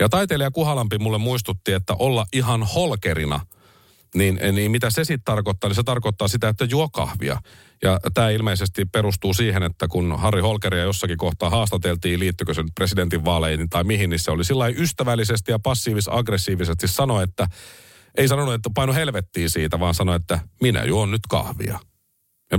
Ja 0.00 0.08
taiteilija 0.08 0.50
Kuhalampi 0.50 0.98
mulle 0.98 1.18
muistutti, 1.18 1.72
että 1.72 1.94
olla 1.98 2.26
ihan 2.32 2.62
holkerina, 2.62 3.40
niin, 4.14 4.40
niin 4.52 4.70
mitä 4.70 4.90
se 4.90 5.04
sitten 5.04 5.24
tarkoittaa? 5.24 5.68
Niin 5.70 5.76
se 5.76 5.82
tarkoittaa 5.82 6.28
sitä, 6.28 6.48
että 6.48 6.64
juo 6.64 6.88
kahvia. 6.88 7.40
Ja 7.82 8.00
tämä 8.14 8.30
ilmeisesti 8.30 8.84
perustuu 8.84 9.34
siihen, 9.34 9.62
että 9.62 9.88
kun 9.88 10.18
Harri 10.18 10.40
Holkeria 10.40 10.82
jossakin 10.82 11.18
kohtaa 11.18 11.50
haastateltiin, 11.50 12.20
liittyykö 12.20 12.54
sen 12.54 12.66
presidentin 12.74 13.24
vaaleihin 13.24 13.68
tai 13.68 13.84
mihin, 13.84 14.10
niin 14.10 14.20
se 14.20 14.30
oli 14.30 14.44
sillä 14.44 14.68
ystävällisesti 14.68 15.52
ja 15.52 15.58
passiivis-aggressiivisesti 15.58 16.88
sanoi, 16.88 17.24
että 17.24 17.46
ei 18.16 18.28
sanonut, 18.28 18.54
että 18.54 18.70
paino 18.74 18.92
helvettiin 18.92 19.50
siitä, 19.50 19.80
vaan 19.80 19.94
sanoi, 19.94 20.16
että 20.16 20.40
minä 20.60 20.84
juon 20.84 21.10
nyt 21.10 21.26
kahvia. 21.28 21.78
Ja 22.52 22.58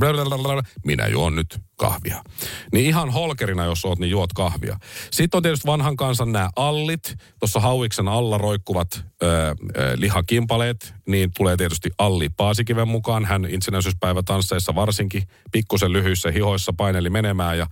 minä 0.86 1.08
juon 1.08 1.36
nyt 1.36 1.60
kahvia. 1.76 2.24
Niin 2.72 2.86
ihan 2.86 3.10
holkerina, 3.10 3.66
jos 3.66 3.86
oot, 3.86 4.00
niin 4.00 4.10
juot 4.12 4.34
kahvia. 4.34 4.78
Sitten 5.12 5.38
on 5.38 5.44
tietysti 5.44 5.68
vanhan 5.68 5.96
kansan 5.96 6.32
nämä 6.32 6.50
allit. 6.56 7.16
Tuossa 7.40 7.60
hauiksen 7.60 8.08
alla 8.08 8.38
roikkuvat 8.38 8.88
ö, 9.24 9.28
ö, 9.28 9.56
lihakimpaleet. 9.96 10.94
Niin 11.08 11.32
tulee 11.38 11.58
tietysti 11.58 11.90
Alli 11.98 12.30
Paasikiven 12.30 12.88
mukaan. 12.88 13.26
Hän 13.26 13.46
itsenäisyyspäivä 13.50 14.24
tansseissa 14.24 14.76
varsinkin 14.76 15.24
pikkusen 15.52 15.94
lyhyissä 15.94 16.32
hihoissa 16.32 16.74
paineli 16.78 17.10
menemään 17.10 17.58
ja 17.58 17.68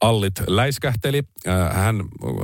allit 0.00 0.34
läiskähteli. 0.46 1.22
Ö, 1.46 1.50
hän, 1.72 1.96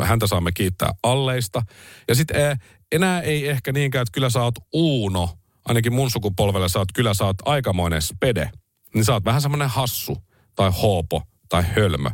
häntä 0.02 0.26
saamme 0.26 0.52
kiittää 0.52 0.90
alleista. 1.02 1.62
Ja 2.08 2.14
sitten 2.14 2.56
enää 2.92 3.20
ei 3.20 3.48
ehkä 3.48 3.72
niinkään, 3.72 4.02
että 4.02 4.12
kyllä 4.12 4.30
sä 4.30 4.42
oot 4.42 4.54
Uuno. 4.72 5.28
Ainakin 5.64 5.92
mun 5.92 6.10
sukupolvelle 6.10 6.68
sä 6.68 6.78
oot, 6.78 6.88
kyllä 6.94 7.14
sä 7.14 7.24
oot 7.24 7.36
aikamoinen 7.44 8.02
spede 8.02 8.50
niin 8.96 9.04
sä 9.04 9.12
oot 9.12 9.24
vähän 9.24 9.42
semmoinen 9.42 9.68
hassu 9.68 10.16
tai 10.54 10.70
hoopo 10.82 11.22
tai 11.48 11.64
hölmö. 11.76 12.10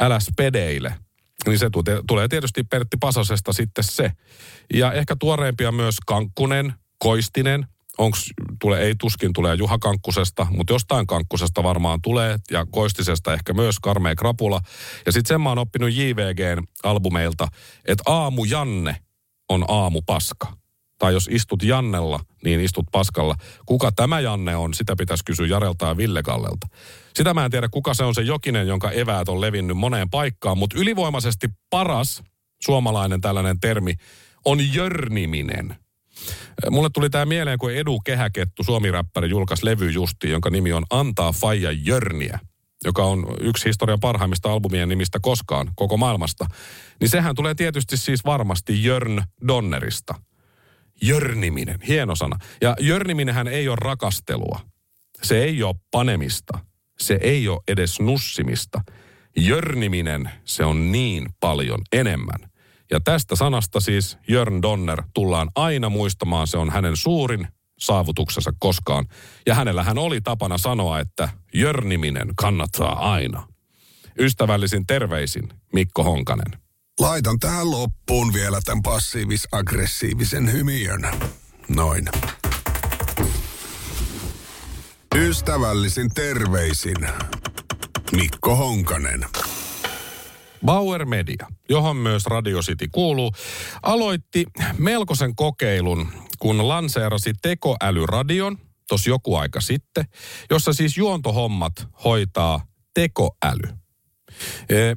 Älä 0.00 0.20
spedeile. 0.20 0.94
Niin 1.46 1.58
se 1.58 1.70
tulee 2.08 2.28
tietysti 2.28 2.64
Pertti 2.64 2.96
Pasasesta 3.00 3.52
sitten 3.52 3.84
se. 3.84 4.12
Ja 4.74 4.92
ehkä 4.92 5.16
tuoreempia 5.20 5.72
myös 5.72 5.96
Kankkunen, 6.06 6.74
Koistinen. 6.98 7.66
Onks, 7.98 8.30
tule, 8.60 8.80
ei 8.80 8.94
tuskin 9.00 9.32
tulee 9.32 9.54
Juha 9.54 9.78
Kankkusesta, 9.78 10.46
mutta 10.50 10.72
jostain 10.72 11.06
Kankkusesta 11.06 11.62
varmaan 11.62 12.02
tulee. 12.02 12.38
Ja 12.50 12.66
Koistisesta 12.70 13.32
ehkä 13.34 13.52
myös 13.52 13.78
Karmea 13.82 14.14
Krapula. 14.14 14.60
Ja 15.06 15.12
sitten 15.12 15.28
sen 15.28 15.40
mä 15.40 15.48
oon 15.48 15.58
oppinut 15.58 15.92
JVGn 15.92 16.62
albumeilta, 16.82 17.48
että 17.84 18.02
aamu 18.06 18.44
Janne 18.44 18.96
on 19.48 19.64
aamu 19.68 20.02
paska 20.02 20.52
tai 20.98 21.12
jos 21.12 21.28
istut 21.32 21.62
Jannella, 21.62 22.20
niin 22.44 22.60
istut 22.60 22.86
paskalla. 22.92 23.34
Kuka 23.66 23.92
tämä 23.92 24.20
Janne 24.20 24.56
on, 24.56 24.74
sitä 24.74 24.96
pitäisi 24.96 25.24
kysyä 25.24 25.46
Jarelta 25.46 25.86
ja 25.86 25.96
Ville 25.96 26.22
Kallelta. 26.22 26.66
Sitä 27.14 27.34
mä 27.34 27.44
en 27.44 27.50
tiedä, 27.50 27.68
kuka 27.68 27.94
se 27.94 28.04
on 28.04 28.14
se 28.14 28.22
jokinen, 28.22 28.68
jonka 28.68 28.90
eväät 28.90 29.28
on 29.28 29.40
levinnyt 29.40 29.76
moneen 29.76 30.10
paikkaan, 30.10 30.58
mutta 30.58 30.78
ylivoimaisesti 30.78 31.48
paras 31.70 32.22
suomalainen 32.64 33.20
tällainen 33.20 33.60
termi 33.60 33.94
on 34.44 34.74
jörniminen. 34.74 35.76
Mulle 36.70 36.88
tuli 36.94 37.10
tämä 37.10 37.24
mieleen, 37.24 37.58
kun 37.58 37.72
Edu 37.72 38.00
Kehäkettu, 38.00 38.64
suomiräppäri, 38.64 39.30
julkaisi 39.30 39.64
levy 39.64 39.90
justi, 39.90 40.30
jonka 40.30 40.50
nimi 40.50 40.72
on 40.72 40.84
Antaa 40.90 41.32
Faija 41.32 41.72
Jörniä 41.72 42.38
joka 42.84 43.04
on 43.04 43.26
yksi 43.40 43.68
historian 43.68 44.00
parhaimmista 44.00 44.52
albumien 44.52 44.88
nimistä 44.88 45.18
koskaan 45.22 45.70
koko 45.76 45.96
maailmasta, 45.96 46.46
niin 47.00 47.08
sehän 47.08 47.34
tulee 47.34 47.54
tietysti 47.54 47.96
siis 47.96 48.24
varmasti 48.24 48.84
Jörn 48.84 49.22
Donnerista– 49.48 50.14
Jörniminen, 51.02 51.80
hieno 51.88 52.14
sana. 52.14 52.38
Ja 52.60 52.76
jörniminenhän 52.80 53.48
ei 53.48 53.68
ole 53.68 53.76
rakastelua. 53.80 54.60
Se 55.22 55.44
ei 55.44 55.62
ole 55.62 55.76
panemista. 55.90 56.58
Se 56.98 57.18
ei 57.20 57.48
ole 57.48 57.60
edes 57.68 58.00
nussimista. 58.00 58.80
Jörniminen, 59.36 60.30
se 60.44 60.64
on 60.64 60.92
niin 60.92 61.26
paljon 61.40 61.80
enemmän. 61.92 62.50
Ja 62.90 63.00
tästä 63.00 63.36
sanasta 63.36 63.80
siis 63.80 64.18
Jörn 64.28 64.62
Donner 64.62 65.02
tullaan 65.14 65.50
aina 65.54 65.88
muistamaan. 65.88 66.46
Se 66.46 66.58
on 66.58 66.70
hänen 66.70 66.96
suurin 66.96 67.48
saavutuksensa 67.78 68.52
koskaan. 68.58 69.06
Ja 69.46 69.54
hänellähän 69.54 69.98
oli 69.98 70.20
tapana 70.20 70.58
sanoa, 70.58 71.00
että 71.00 71.28
jörniminen 71.54 72.28
kannattaa 72.36 73.12
aina. 73.12 73.48
Ystävällisin 74.18 74.86
terveisin 74.86 75.48
Mikko 75.72 76.02
Honkanen. 76.04 76.65
Laitan 77.00 77.38
tähän 77.38 77.70
loppuun 77.70 78.32
vielä 78.32 78.60
tämän 78.64 78.82
passiivis-aggressiivisen 78.82 80.52
hymiön. 80.52 81.08
Noin. 81.68 82.08
Ystävällisin 85.14 86.10
terveisin 86.14 86.96
Mikko 88.12 88.56
Honkanen. 88.56 89.26
Bauer 90.66 91.04
Media, 91.04 91.46
johon 91.68 91.96
myös 91.96 92.26
Radio 92.26 92.60
City 92.60 92.88
kuuluu, 92.92 93.32
aloitti 93.82 94.46
melkoisen 94.78 95.34
kokeilun, 95.34 96.08
kun 96.38 96.68
lanseerasi 96.68 97.32
tekoälyradion, 97.42 98.58
tos 98.88 99.06
joku 99.06 99.36
aika 99.36 99.60
sitten, 99.60 100.04
jossa 100.50 100.72
siis 100.72 100.96
juontohommat 100.96 101.72
hoitaa 102.04 102.60
tekoäly. 102.94 103.85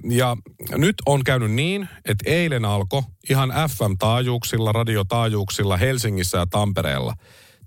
Ja 0.09 0.37
nyt 0.77 0.95
on 1.05 1.23
käynyt 1.23 1.51
niin, 1.51 1.89
että 2.05 2.29
eilen 2.31 2.65
alkoi 2.65 3.01
ihan 3.29 3.49
FM-taajuuksilla, 3.49 4.71
radiotaajuuksilla 4.71 5.77
Helsingissä 5.77 6.37
ja 6.37 6.47
Tampereella 6.47 7.13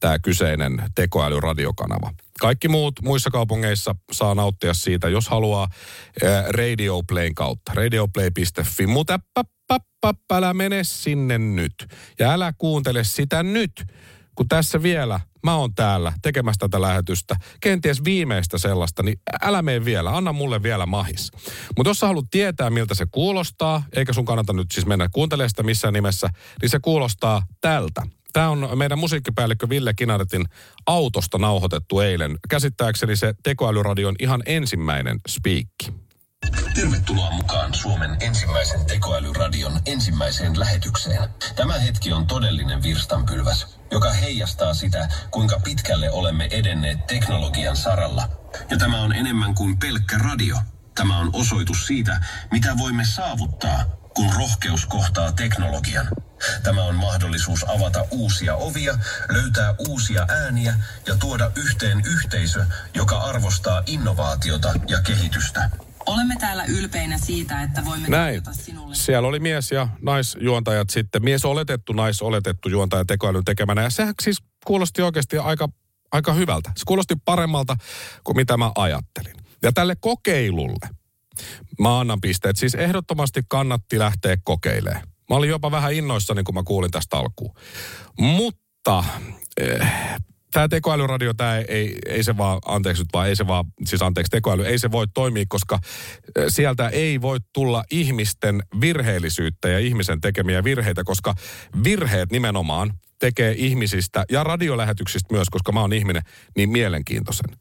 tämä 0.00 0.18
kyseinen 0.18 0.82
tekoälyradiokanava. 0.94 2.10
Kaikki 2.40 2.68
muut 2.68 2.94
muissa 3.02 3.30
kaupungeissa 3.30 3.94
saa 4.12 4.34
nauttia 4.34 4.74
siitä, 4.74 5.08
jos 5.08 5.28
haluaa 5.28 5.68
Radio 6.48 7.02
Playn 7.08 7.34
kautta. 7.34 7.72
Radioplay.fi, 7.74 8.86
mutta 8.86 9.18
älä 10.32 10.54
mene 10.54 10.84
sinne 10.84 11.38
nyt. 11.38 11.86
Ja 12.18 12.32
älä 12.32 12.52
kuuntele 12.58 13.04
sitä 13.04 13.42
nyt 13.42 13.72
kun 14.34 14.48
tässä 14.48 14.82
vielä 14.82 15.20
mä 15.42 15.56
oon 15.56 15.74
täällä 15.74 16.12
tekemässä 16.22 16.58
tätä 16.58 16.80
lähetystä, 16.80 17.36
kenties 17.60 18.04
viimeistä 18.04 18.58
sellaista, 18.58 19.02
niin 19.02 19.20
älä 19.42 19.62
mene 19.62 19.84
vielä, 19.84 20.16
anna 20.16 20.32
mulle 20.32 20.62
vielä 20.62 20.86
mahis. 20.86 21.30
Mutta 21.76 21.90
jos 21.90 21.98
sä 21.98 22.06
haluat 22.06 22.30
tietää, 22.30 22.70
miltä 22.70 22.94
se 22.94 23.06
kuulostaa, 23.10 23.82
eikä 23.96 24.12
sun 24.12 24.24
kannata 24.24 24.52
nyt 24.52 24.70
siis 24.72 24.86
mennä 24.86 25.08
kuuntelemaan 25.12 25.50
sitä 25.50 25.62
missään 25.62 25.94
nimessä, 25.94 26.28
niin 26.62 26.70
se 26.70 26.78
kuulostaa 26.82 27.42
tältä. 27.60 28.02
Tämä 28.32 28.48
on 28.48 28.68
meidän 28.74 28.98
musiikkipäällikkö 28.98 29.68
Ville 29.68 29.94
Kinaretin 29.94 30.44
autosta 30.86 31.38
nauhoitettu 31.38 32.00
eilen. 32.00 32.38
Käsittääkseni 32.48 33.16
se 33.16 33.34
tekoälyradion 33.42 34.14
ihan 34.18 34.42
ensimmäinen 34.46 35.20
spiikki. 35.28 36.01
Tervetuloa 36.74 37.30
mukaan 37.30 37.74
Suomen 37.74 38.16
ensimmäisen 38.20 38.86
tekoälyradion 38.86 39.80
ensimmäiseen 39.86 40.60
lähetykseen. 40.60 41.28
Tämä 41.56 41.78
hetki 41.78 42.12
on 42.12 42.26
todellinen 42.26 42.82
virstanpylväs, 42.82 43.66
joka 43.90 44.12
heijastaa 44.12 44.74
sitä, 44.74 45.08
kuinka 45.30 45.60
pitkälle 45.64 46.10
olemme 46.10 46.48
edenneet 46.50 47.06
teknologian 47.06 47.76
saralla. 47.76 48.28
Ja 48.70 48.76
tämä 48.76 49.00
on 49.02 49.12
enemmän 49.12 49.54
kuin 49.54 49.78
pelkkä 49.78 50.18
radio. 50.18 50.56
Tämä 50.94 51.18
on 51.18 51.30
osoitus 51.32 51.86
siitä, 51.86 52.20
mitä 52.50 52.78
voimme 52.78 53.04
saavuttaa, 53.04 53.84
kun 54.14 54.32
rohkeus 54.36 54.86
kohtaa 54.86 55.32
teknologian. 55.32 56.08
Tämä 56.62 56.84
on 56.84 56.94
mahdollisuus 56.94 57.64
avata 57.68 58.04
uusia 58.10 58.56
ovia, 58.56 58.98
löytää 59.28 59.74
uusia 59.78 60.26
ääniä 60.28 60.74
ja 61.06 61.16
tuoda 61.16 61.50
yhteen 61.56 62.02
yhteisö, 62.06 62.64
joka 62.94 63.18
arvostaa 63.18 63.82
innovaatiota 63.86 64.74
ja 64.88 65.00
kehitystä. 65.00 65.70
Olemme 66.06 66.36
täällä 66.40 66.64
ylpeinä 66.64 67.18
siitä, 67.18 67.62
että 67.62 67.84
voimme 67.84 68.08
Näin. 68.08 68.42
sinulle. 68.52 68.94
Siellä 68.94 69.28
oli 69.28 69.38
mies 69.40 69.72
ja 69.72 69.88
naisjuontajat 70.02 70.90
sitten. 70.90 71.24
Mies 71.24 71.44
oletettu, 71.44 71.92
nais 71.92 72.22
oletettu 72.22 72.68
juontaja 72.68 73.04
tekoälyn 73.04 73.44
tekemänä. 73.44 73.82
Ja 73.82 73.90
sehän 73.90 74.14
siis 74.22 74.38
kuulosti 74.64 75.02
oikeasti 75.02 75.38
aika, 75.38 75.68
aika 76.12 76.32
hyvältä. 76.32 76.72
Se 76.76 76.82
kuulosti 76.86 77.14
paremmalta 77.24 77.76
kuin 78.24 78.36
mitä 78.36 78.56
mä 78.56 78.72
ajattelin. 78.74 79.34
Ja 79.62 79.72
tälle 79.72 79.96
kokeilulle 80.00 80.88
mä 81.80 82.00
annan 82.00 82.20
pisteet. 82.20 82.56
Siis 82.56 82.74
ehdottomasti 82.74 83.42
kannatti 83.48 83.98
lähteä 83.98 84.36
kokeilemaan. 84.44 85.06
Mä 85.30 85.36
olin 85.36 85.50
jopa 85.50 85.70
vähän 85.70 85.92
innoissani, 85.92 86.42
kun 86.42 86.54
mä 86.54 86.62
kuulin 86.62 86.90
tästä 86.90 87.16
alkuun. 87.16 87.54
Mutta 88.18 89.04
eh, 89.60 89.88
tämä 90.52 90.68
tekoälyradio, 90.68 91.34
tämä 91.34 91.56
ei, 91.56 91.64
ei, 91.68 91.98
ei 92.06 92.24
se 92.24 92.36
vaan, 92.36 92.58
anteeksi 92.66 93.02
nyt 93.02 93.08
vaan, 93.12 93.28
ei 93.28 93.36
se 93.36 93.46
vaan, 93.46 93.64
siis 93.84 94.02
anteeksi 94.02 94.30
tekoäly, 94.30 94.66
ei 94.66 94.78
se 94.78 94.90
voi 94.90 95.06
toimia, 95.14 95.44
koska 95.48 95.78
sieltä 96.48 96.88
ei 96.88 97.20
voi 97.20 97.38
tulla 97.52 97.84
ihmisten 97.90 98.62
virheellisyyttä 98.80 99.68
ja 99.68 99.78
ihmisen 99.78 100.20
tekemiä 100.20 100.64
virheitä, 100.64 101.04
koska 101.04 101.34
virheet 101.84 102.32
nimenomaan 102.32 102.92
tekee 103.18 103.54
ihmisistä 103.58 104.24
ja 104.30 104.44
radiolähetyksistä 104.44 105.34
myös, 105.34 105.50
koska 105.50 105.72
mä 105.72 105.80
oon 105.80 105.92
ihminen, 105.92 106.22
niin 106.56 106.70
mielenkiintoisen. 106.70 107.56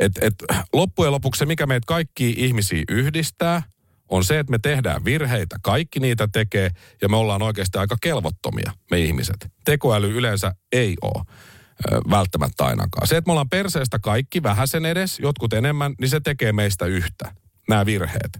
Et, 0.00 0.12
et, 0.20 0.34
loppujen 0.72 1.12
lopuksi 1.12 1.38
se, 1.38 1.46
mikä 1.46 1.66
meitä 1.66 1.84
kaikki 1.86 2.34
ihmisiä 2.36 2.82
yhdistää, 2.88 3.62
on 4.08 4.24
se, 4.24 4.38
että 4.38 4.50
me 4.50 4.58
tehdään 4.58 5.04
virheitä. 5.04 5.56
Kaikki 5.62 6.00
niitä 6.00 6.28
tekee 6.32 6.70
ja 7.02 7.08
me 7.08 7.16
ollaan 7.16 7.42
oikeasti 7.42 7.78
aika 7.78 7.96
kelvottomia, 8.00 8.72
me 8.90 9.00
ihmiset. 9.00 9.36
Tekoäly 9.64 10.18
yleensä 10.18 10.52
ei 10.72 10.96
ole 11.02 11.24
välttämättä 12.10 12.64
ainakaan. 12.64 13.06
Se, 13.06 13.16
että 13.16 13.28
me 13.28 13.32
ollaan 13.32 13.48
perseestä 13.48 13.98
kaikki 13.98 14.42
vähän 14.42 14.68
sen 14.68 14.86
edes, 14.86 15.18
jotkut 15.18 15.52
enemmän, 15.52 15.94
niin 16.00 16.08
se 16.08 16.20
tekee 16.20 16.52
meistä 16.52 16.86
yhtä, 16.86 17.34
nämä 17.68 17.86
virheet. 17.86 18.38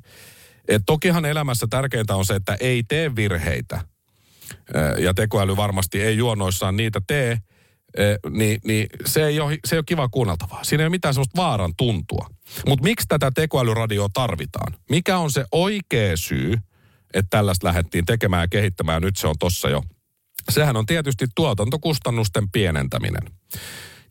Et 0.69 0.83
tokihan 0.87 1.25
elämässä 1.25 1.67
tärkeintä 1.71 2.17
on 2.17 2.25
se, 2.25 2.35
että 2.35 2.57
ei 2.61 2.83
tee 2.83 3.17
virheitä. 3.17 3.81
Ja 4.99 5.15
tekoäly 5.15 5.57
varmasti 5.57 6.03
ei 6.03 6.17
juonoissaan 6.17 6.77
niitä 6.77 7.01
tee, 7.07 7.39
niin, 8.31 8.61
niin 8.65 8.87
se, 9.07 9.27
ei 9.27 9.41
ole, 9.41 9.59
se 9.65 9.77
ei 9.77 9.79
ole 9.79 9.85
kiva 9.87 10.09
kuunneltavaa. 10.09 10.65
Siinä 10.65 10.83
ei 10.83 10.87
ole 10.87 10.91
mitään 10.91 11.15
sellaista 11.15 11.43
vaaran 11.43 11.73
tuntua. 11.77 12.27
Mutta 12.67 12.83
miksi 12.83 13.07
tätä 13.09 13.31
tekoälyradioa 13.35 14.09
tarvitaan? 14.13 14.75
Mikä 14.91 15.19
on 15.19 15.31
se 15.31 15.45
oikea 15.53 16.17
syy, 16.17 16.59
että 17.15 17.31
tällaista 17.31 17.67
lähdettiin 17.67 18.07
tekemään 18.07 18.43
ja 18.43 18.49
kehittämään, 18.49 19.03
nyt 19.03 19.17
se 19.17 19.27
on 19.27 19.39
tossa 19.39 19.71
jo– 19.71 19.83
Sehän 20.51 20.77
on 20.77 20.87
tietysti 20.87 21.27
tuotantokustannusten 21.35 22.51
pienentäminen 22.51 23.33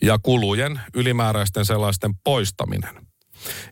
ja 0.01 0.19
kulujen 0.23 0.81
ylimääräisten 0.93 1.65
sellaisten 1.65 2.11
poistaminen. 2.23 3.07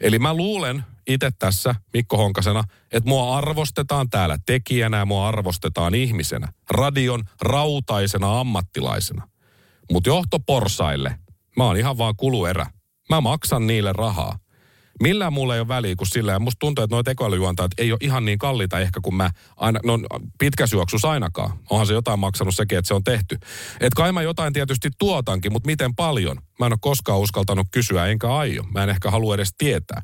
Eli 0.01 0.19
mä 0.19 0.33
luulen 0.33 0.83
itse 1.07 1.31
tässä 1.39 1.75
Mikko 1.93 2.17
Honkasena, 2.17 2.63
että 2.91 3.09
mua 3.09 3.37
arvostetaan 3.37 4.09
täällä 4.09 4.37
tekijänä 4.45 4.97
ja 4.97 5.05
mua 5.05 5.27
arvostetaan 5.27 5.95
ihmisenä, 5.95 6.47
radion 6.69 7.23
rautaisena 7.41 8.39
ammattilaisena. 8.39 9.27
Mutta 9.91 10.09
johtoporsaille 10.09 11.19
mä 11.57 11.63
oon 11.63 11.77
ihan 11.77 11.97
vaan 11.97 12.15
kuluerä. 12.17 12.65
Mä 13.09 13.21
maksan 13.21 13.67
niille 13.67 13.93
rahaa. 13.93 14.39
Millään 15.03 15.33
mulla 15.33 15.55
ei 15.55 15.59
ole 15.59 15.67
väliä 15.67 15.95
kuin 15.95 16.07
sillä. 16.07 16.31
Ja 16.31 16.39
musta 16.39 16.59
tuntuu, 16.59 16.83
että 16.83 16.95
nuo 16.95 17.03
tekoälyjuontajat 17.03 17.71
ei 17.77 17.91
ole 17.91 17.97
ihan 18.01 18.25
niin 18.25 18.39
kalliita 18.39 18.79
ehkä 18.79 18.99
kuin 19.03 19.15
mä 19.15 19.29
aina, 19.57 19.79
no 19.83 19.99
pitkäsyöksus 20.39 21.05
ainakaan. 21.05 21.59
Onhan 21.69 21.87
se 21.87 21.93
jotain 21.93 22.19
maksanut 22.19 22.55
sekin, 22.55 22.77
että 22.77 22.87
se 22.87 22.93
on 22.93 23.03
tehty. 23.03 23.37
Et 23.79 23.93
kai 23.93 24.11
mä 24.11 24.21
jotain 24.21 24.53
tietysti 24.53 24.89
tuotankin, 24.99 25.53
mutta 25.53 25.67
miten 25.67 25.95
paljon? 25.95 26.37
Mä 26.59 26.65
en 26.65 26.73
ole 26.73 26.79
koskaan 26.81 27.19
uskaltanut 27.19 27.67
kysyä, 27.71 28.05
enkä 28.05 28.35
aio. 28.35 28.63
Mä 28.63 28.83
en 28.83 28.89
ehkä 28.89 29.11
halua 29.11 29.35
edes 29.35 29.53
tietää. 29.57 30.01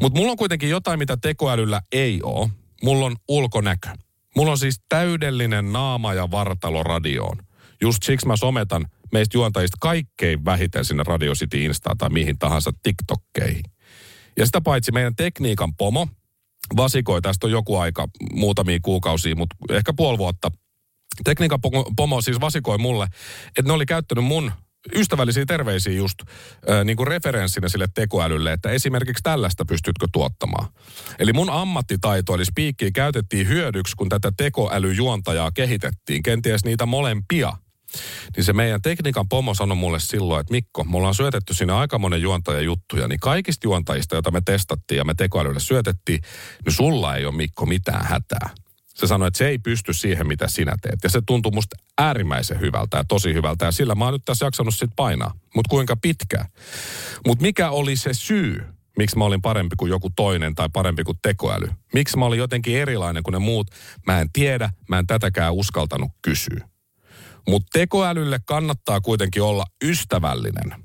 Mutta 0.00 0.18
mulla 0.18 0.32
on 0.32 0.38
kuitenkin 0.38 0.70
jotain, 0.70 0.98
mitä 0.98 1.16
tekoälyllä 1.16 1.80
ei 1.92 2.20
ole. 2.22 2.48
Mulla 2.82 3.06
on 3.06 3.16
ulkonäkö. 3.28 3.88
Mulla 4.36 4.50
on 4.50 4.58
siis 4.58 4.80
täydellinen 4.88 5.72
naama 5.72 6.14
ja 6.14 6.30
vartalo 6.30 6.82
radioon. 6.82 7.36
Just 7.80 8.02
siksi 8.02 8.26
mä 8.26 8.36
sometan 8.36 8.86
meistä 9.12 9.38
juontajista 9.38 9.76
kaikkein 9.80 10.44
vähiten 10.44 10.84
sinne 10.84 11.02
Radio 11.06 11.34
City 11.34 11.64
Instaan 11.64 11.98
tai 11.98 12.10
mihin 12.10 12.38
tahansa 12.38 12.70
TikTokkeihin. 12.82 13.71
Ja 14.36 14.46
sitä 14.46 14.60
paitsi 14.60 14.92
meidän 14.92 15.16
tekniikan 15.16 15.74
pomo 15.74 16.08
vasikoi, 16.76 17.22
tästä 17.22 17.46
on 17.46 17.50
joku 17.50 17.76
aika, 17.76 18.08
muutamia 18.32 18.78
kuukausia, 18.82 19.36
mutta 19.36 19.56
ehkä 19.70 19.92
puoli 19.96 20.18
vuotta. 20.18 20.50
Tekniikan 21.24 21.60
pomo 21.96 22.20
siis 22.20 22.40
vasikoi 22.40 22.78
mulle, 22.78 23.06
että 23.46 23.62
ne 23.62 23.72
oli 23.72 23.86
käyttänyt 23.86 24.24
mun 24.24 24.52
ystävällisiä 24.94 25.46
terveisiä 25.46 25.92
just 25.92 26.18
äh, 26.70 26.84
niin 26.84 26.96
kuin 26.96 27.06
referenssinä 27.06 27.68
sille 27.68 27.86
tekoälylle, 27.94 28.52
että 28.52 28.70
esimerkiksi 28.70 29.22
tällaista 29.22 29.64
pystytkö 29.64 30.06
tuottamaan. 30.12 30.68
Eli 31.18 31.32
mun 31.32 31.50
ammattitaito, 31.50 32.34
eli 32.34 32.44
spiikkiä 32.44 32.90
käytettiin 32.90 33.48
hyödyksi, 33.48 33.96
kun 33.96 34.08
tätä 34.08 34.32
tekoälyjuontajaa 34.36 35.50
kehitettiin, 35.50 36.22
kenties 36.22 36.64
niitä 36.64 36.86
molempia. 36.86 37.52
Niin 38.36 38.44
se 38.44 38.52
meidän 38.52 38.82
tekniikan 38.82 39.28
pomo 39.28 39.54
sanoi 39.54 39.76
mulle 39.76 40.00
silloin, 40.00 40.40
että 40.40 40.52
Mikko, 40.52 40.84
me 40.84 40.96
ollaan 40.96 41.14
syötetty 41.14 41.54
sinne 41.54 41.72
aika 41.72 41.98
monen 41.98 42.22
juontajajuttuja, 42.22 43.08
niin 43.08 43.20
kaikista 43.20 43.66
juontajista, 43.66 44.16
joita 44.16 44.30
me 44.30 44.40
testattiin 44.44 44.98
ja 44.98 45.04
me 45.04 45.14
tekoälylle 45.14 45.60
syötettiin, 45.60 46.20
niin 46.64 46.72
sulla 46.72 47.16
ei 47.16 47.26
ole 47.26 47.34
Mikko 47.34 47.66
mitään 47.66 48.04
hätää. 48.04 48.50
Se 48.94 49.06
sanoi, 49.06 49.28
että 49.28 49.38
se 49.38 49.48
ei 49.48 49.58
pysty 49.58 49.92
siihen, 49.92 50.26
mitä 50.26 50.48
sinä 50.48 50.74
teet. 50.82 50.98
Ja 51.02 51.10
se 51.10 51.20
tuntui 51.26 51.52
musta 51.52 51.76
äärimmäisen 51.98 52.60
hyvältä 52.60 52.96
ja 52.96 53.04
tosi 53.04 53.34
hyvältä. 53.34 53.64
Ja 53.64 53.72
sillä 53.72 53.94
mä 53.94 54.04
oon 54.04 54.14
nyt 54.14 54.24
tässä 54.24 54.46
jaksanut 54.46 54.74
sit 54.74 54.90
painaa. 54.96 55.32
Mutta 55.54 55.68
kuinka 55.70 55.96
pitkä? 55.96 56.44
Mutta 57.26 57.42
mikä 57.42 57.70
oli 57.70 57.96
se 57.96 58.10
syy, 58.14 58.64
miksi 58.98 59.18
mä 59.18 59.24
olin 59.24 59.42
parempi 59.42 59.76
kuin 59.76 59.90
joku 59.90 60.10
toinen 60.16 60.54
tai 60.54 60.68
parempi 60.72 61.04
kuin 61.04 61.18
tekoäly? 61.22 61.68
Miksi 61.94 62.16
mä 62.16 62.24
olin 62.24 62.38
jotenkin 62.38 62.76
erilainen 62.76 63.22
kuin 63.22 63.32
ne 63.32 63.38
muut? 63.38 63.70
Mä 64.06 64.20
en 64.20 64.28
tiedä, 64.32 64.70
mä 64.88 64.98
en 64.98 65.06
tätäkään 65.06 65.54
uskaltanut 65.54 66.10
kysyä. 66.22 66.71
Mutta 67.48 67.78
tekoälylle 67.78 68.40
kannattaa 68.46 69.00
kuitenkin 69.00 69.42
olla 69.42 69.64
ystävällinen. 69.84 70.82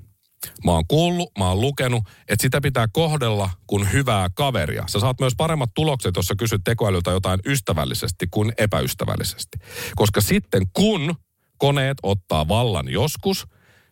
Mä 0.64 0.72
oon 0.72 0.84
kuullut, 0.88 1.30
mä 1.38 1.48
oon 1.48 1.60
lukenut, 1.60 2.04
että 2.28 2.42
sitä 2.42 2.60
pitää 2.60 2.88
kohdella 2.92 3.50
kuin 3.66 3.92
hyvää 3.92 4.28
kaveria. 4.34 4.84
Sä 4.86 5.00
saat 5.00 5.20
myös 5.20 5.32
paremmat 5.36 5.70
tulokset, 5.74 6.16
jos 6.16 6.26
sä 6.26 6.34
kysyt 6.38 6.60
tekoälyltä 6.64 7.10
jotain 7.10 7.40
ystävällisesti 7.46 8.26
kuin 8.30 8.52
epäystävällisesti. 8.58 9.58
Koska 9.96 10.20
sitten 10.20 10.62
kun 10.72 11.14
koneet 11.58 11.98
ottaa 12.02 12.48
vallan 12.48 12.88
joskus, 12.88 13.46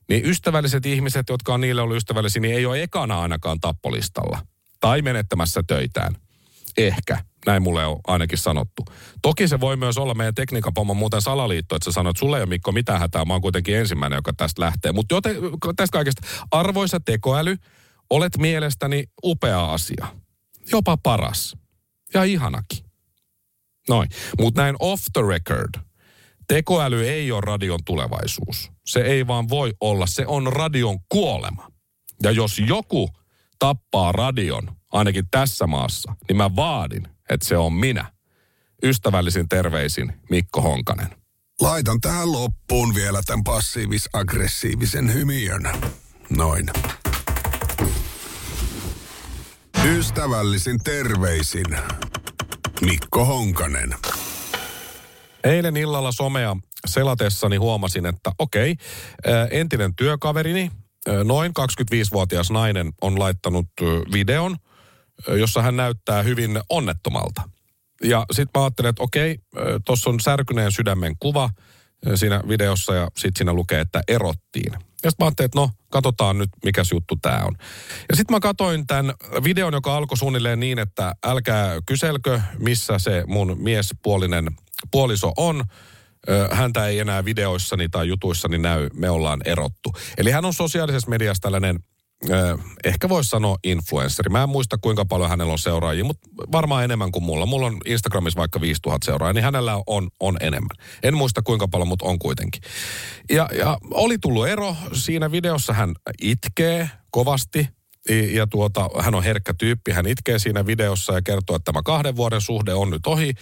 niin 0.08 0.26
ystävälliset 0.26 0.86
ihmiset, 0.86 1.28
jotka 1.28 1.54
on 1.54 1.60
niille 1.60 1.82
ollut 1.82 1.96
ystävällisiä, 1.96 2.42
niin 2.42 2.54
ei 2.54 2.66
ole 2.66 2.82
ekana 2.82 3.20
ainakaan 3.20 3.60
tappolistalla. 3.60 4.38
Tai 4.80 5.02
menettämässä 5.02 5.62
töitään. 5.66 6.16
Ehkä. 6.76 7.24
Näin 7.46 7.62
mulle 7.62 7.86
on 7.86 8.00
ainakin 8.06 8.38
sanottu. 8.38 8.84
Toki 9.22 9.48
se 9.48 9.60
voi 9.60 9.76
myös 9.76 9.98
olla 9.98 10.14
meidän 10.14 10.34
tekniikan 10.34 10.74
pomon 10.74 10.96
muuten 10.96 11.22
salaliitto, 11.22 11.76
että 11.76 11.84
sä 11.84 11.92
sanoit, 11.92 12.16
että 12.16 12.18
sulle 12.18 12.36
ei 12.36 12.42
ole 12.42 12.48
Mikko 12.48 12.72
mitään 12.72 13.00
hätää, 13.00 13.24
mä 13.24 13.34
oon 13.34 13.42
kuitenkin 13.42 13.76
ensimmäinen, 13.76 14.16
joka 14.16 14.32
tästä 14.32 14.62
lähtee. 14.62 14.92
Mutta 14.92 15.20
tästä 15.76 15.92
kaikesta, 15.92 16.26
arvoisa 16.50 17.00
tekoäly, 17.00 17.56
olet 18.10 18.36
mielestäni 18.38 19.04
upea 19.24 19.72
asia. 19.72 20.06
Jopa 20.72 20.96
paras. 20.96 21.56
Ja 22.14 22.24
ihanakin. 22.24 22.84
Noin. 23.88 24.08
Mutta 24.40 24.62
näin 24.62 24.76
off 24.78 25.02
the 25.12 25.22
record. 25.28 25.74
Tekoäly 26.48 27.08
ei 27.08 27.32
ole 27.32 27.40
radion 27.40 27.80
tulevaisuus. 27.84 28.70
Se 28.86 29.00
ei 29.00 29.26
vaan 29.26 29.48
voi 29.48 29.72
olla. 29.80 30.06
Se 30.06 30.26
on 30.26 30.52
radion 30.52 30.98
kuolema. 31.08 31.68
Ja 32.22 32.30
jos 32.30 32.58
joku 32.58 33.08
tappaa 33.58 34.12
radion, 34.12 34.76
ainakin 34.96 35.24
tässä 35.30 35.66
maassa, 35.66 36.14
niin 36.28 36.36
mä 36.36 36.56
vaadin, 36.56 37.08
että 37.30 37.48
se 37.48 37.56
on 37.56 37.72
minä. 37.72 38.12
Ystävällisin 38.82 39.48
terveisin 39.48 40.12
Mikko 40.30 40.60
Honkanen. 40.60 41.08
Laitan 41.60 42.00
tähän 42.00 42.32
loppuun 42.32 42.94
vielä 42.94 43.20
tämän 43.26 43.44
passiivis-aggressiivisen 43.44 45.12
hymiön. 45.12 45.62
Noin. 46.30 46.70
Ystävällisin 49.84 50.78
terveisin 50.84 51.78
Mikko 52.80 53.24
Honkanen. 53.24 53.94
Eilen 55.44 55.76
illalla 55.76 56.12
somea 56.12 56.56
selatessani 56.86 57.56
huomasin, 57.56 58.06
että 58.06 58.32
okei, 58.38 58.76
entinen 59.50 59.94
työkaverini, 59.94 60.70
noin 61.24 61.52
25-vuotias 61.60 62.50
nainen 62.50 62.92
on 63.02 63.18
laittanut 63.18 63.66
videon, 64.12 64.56
jossa 65.28 65.62
hän 65.62 65.76
näyttää 65.76 66.22
hyvin 66.22 66.60
onnettomalta. 66.68 67.42
Ja 68.04 68.26
sitten 68.32 68.60
mä 68.60 68.64
ajattelin, 68.64 68.88
että 68.88 69.02
okei, 69.02 69.38
tuossa 69.84 70.10
on 70.10 70.20
särkyneen 70.20 70.72
sydämen 70.72 71.16
kuva 71.20 71.50
siinä 72.14 72.42
videossa 72.48 72.94
ja 72.94 73.08
sitten 73.16 73.38
siinä 73.38 73.52
lukee, 73.52 73.80
että 73.80 74.02
erottiin. 74.08 74.72
Ja 74.72 75.10
sitten 75.10 75.24
mä 75.24 75.26
ajattelin, 75.26 75.46
että 75.46 75.58
no, 75.58 75.70
katsotaan 75.90 76.38
nyt, 76.38 76.50
mikä 76.64 76.82
juttu 76.92 77.16
tämä 77.22 77.44
on. 77.44 77.56
Ja 78.08 78.16
sitten 78.16 78.34
mä 78.34 78.40
katsoin 78.40 78.86
tämän 78.86 79.14
videon, 79.44 79.72
joka 79.72 79.96
alkoi 79.96 80.18
suunnilleen 80.18 80.60
niin, 80.60 80.78
että 80.78 81.14
älkää 81.26 81.78
kyselkö, 81.86 82.40
missä 82.58 82.98
se 82.98 83.24
mun 83.26 83.56
miespuolinen 83.58 84.46
puoliso 84.90 85.32
on. 85.36 85.64
Häntä 86.50 86.86
ei 86.86 86.98
enää 86.98 87.24
videoissani 87.24 87.88
tai 87.88 88.08
jutuissani 88.08 88.58
näy, 88.58 88.88
me 88.94 89.10
ollaan 89.10 89.40
erottu. 89.44 89.92
Eli 90.18 90.30
hän 90.30 90.44
on 90.44 90.54
sosiaalisessa 90.54 91.10
mediassa 91.10 91.42
tällainen 91.42 91.78
ehkä 92.84 93.08
voisi 93.08 93.30
sanoa 93.30 93.56
influenceri. 93.64 94.30
Mä 94.30 94.42
en 94.42 94.48
muista 94.48 94.78
kuinka 94.78 95.04
paljon 95.04 95.30
hänellä 95.30 95.52
on 95.52 95.58
seuraajia, 95.58 96.04
mutta 96.04 96.28
varmaan 96.52 96.84
enemmän 96.84 97.12
kuin 97.12 97.24
mulla. 97.24 97.46
Mulla 97.46 97.66
on 97.66 97.78
Instagramissa 97.86 98.38
vaikka 98.38 98.60
5000 98.60 99.04
seuraajia, 99.04 99.32
niin 99.32 99.44
hänellä 99.44 99.82
on, 99.86 100.08
on 100.20 100.36
enemmän. 100.40 100.76
En 101.02 101.16
muista 101.16 101.42
kuinka 101.42 101.68
paljon, 101.68 101.88
mutta 101.88 102.06
on 102.06 102.18
kuitenkin. 102.18 102.62
Ja, 103.30 103.48
ja 103.58 103.78
oli 103.90 104.18
tullut 104.18 104.48
ero. 104.48 104.76
Siinä 104.92 105.30
videossa 105.30 105.72
hän 105.72 105.94
itkee 106.22 106.90
kovasti. 107.10 107.68
Ja 108.32 108.46
tuota, 108.46 108.88
hän 109.00 109.14
on 109.14 109.24
herkkä 109.24 109.54
tyyppi, 109.58 109.92
hän 109.92 110.06
itkee 110.06 110.38
siinä 110.38 110.66
videossa 110.66 111.12
ja 111.12 111.22
kertoo, 111.22 111.56
että 111.56 111.72
tämä 111.72 111.82
kahden 111.82 112.16
vuoden 112.16 112.40
suhde 112.40 112.74
on 112.74 112.90
nyt 112.90 113.06
ohi. 113.06 113.32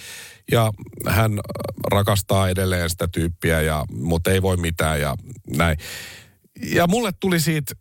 Ja 0.53 0.73
hän 1.09 1.41
rakastaa 1.91 2.49
edelleen 2.49 2.91
sitä 2.91 3.09
tyyppiä, 3.09 3.61
ja, 3.61 3.85
mutta 3.93 4.31
ei 4.31 4.43
voi 4.43 4.57
mitään 4.57 5.01
ja 5.01 5.15
näin. 5.57 5.79
Ja 6.63 6.87
mulle 6.87 7.13
tuli 7.21 7.41
siitä, 7.41 7.75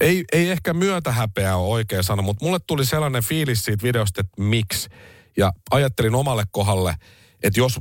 ei, 0.00 0.24
ei 0.32 0.50
ehkä 0.50 0.74
myötähäpeä 0.74 1.56
ole 1.56 1.68
oikea 1.68 2.02
sana, 2.02 2.22
mutta 2.22 2.44
mulle 2.44 2.58
tuli 2.66 2.84
sellainen 2.84 3.22
fiilis 3.22 3.64
siitä 3.64 3.82
videosta, 3.82 4.20
että 4.20 4.42
miksi. 4.42 4.88
Ja 5.36 5.52
ajattelin 5.70 6.14
omalle 6.14 6.44
kohdalle, 6.50 6.94
että 7.42 7.60
jos 7.60 7.78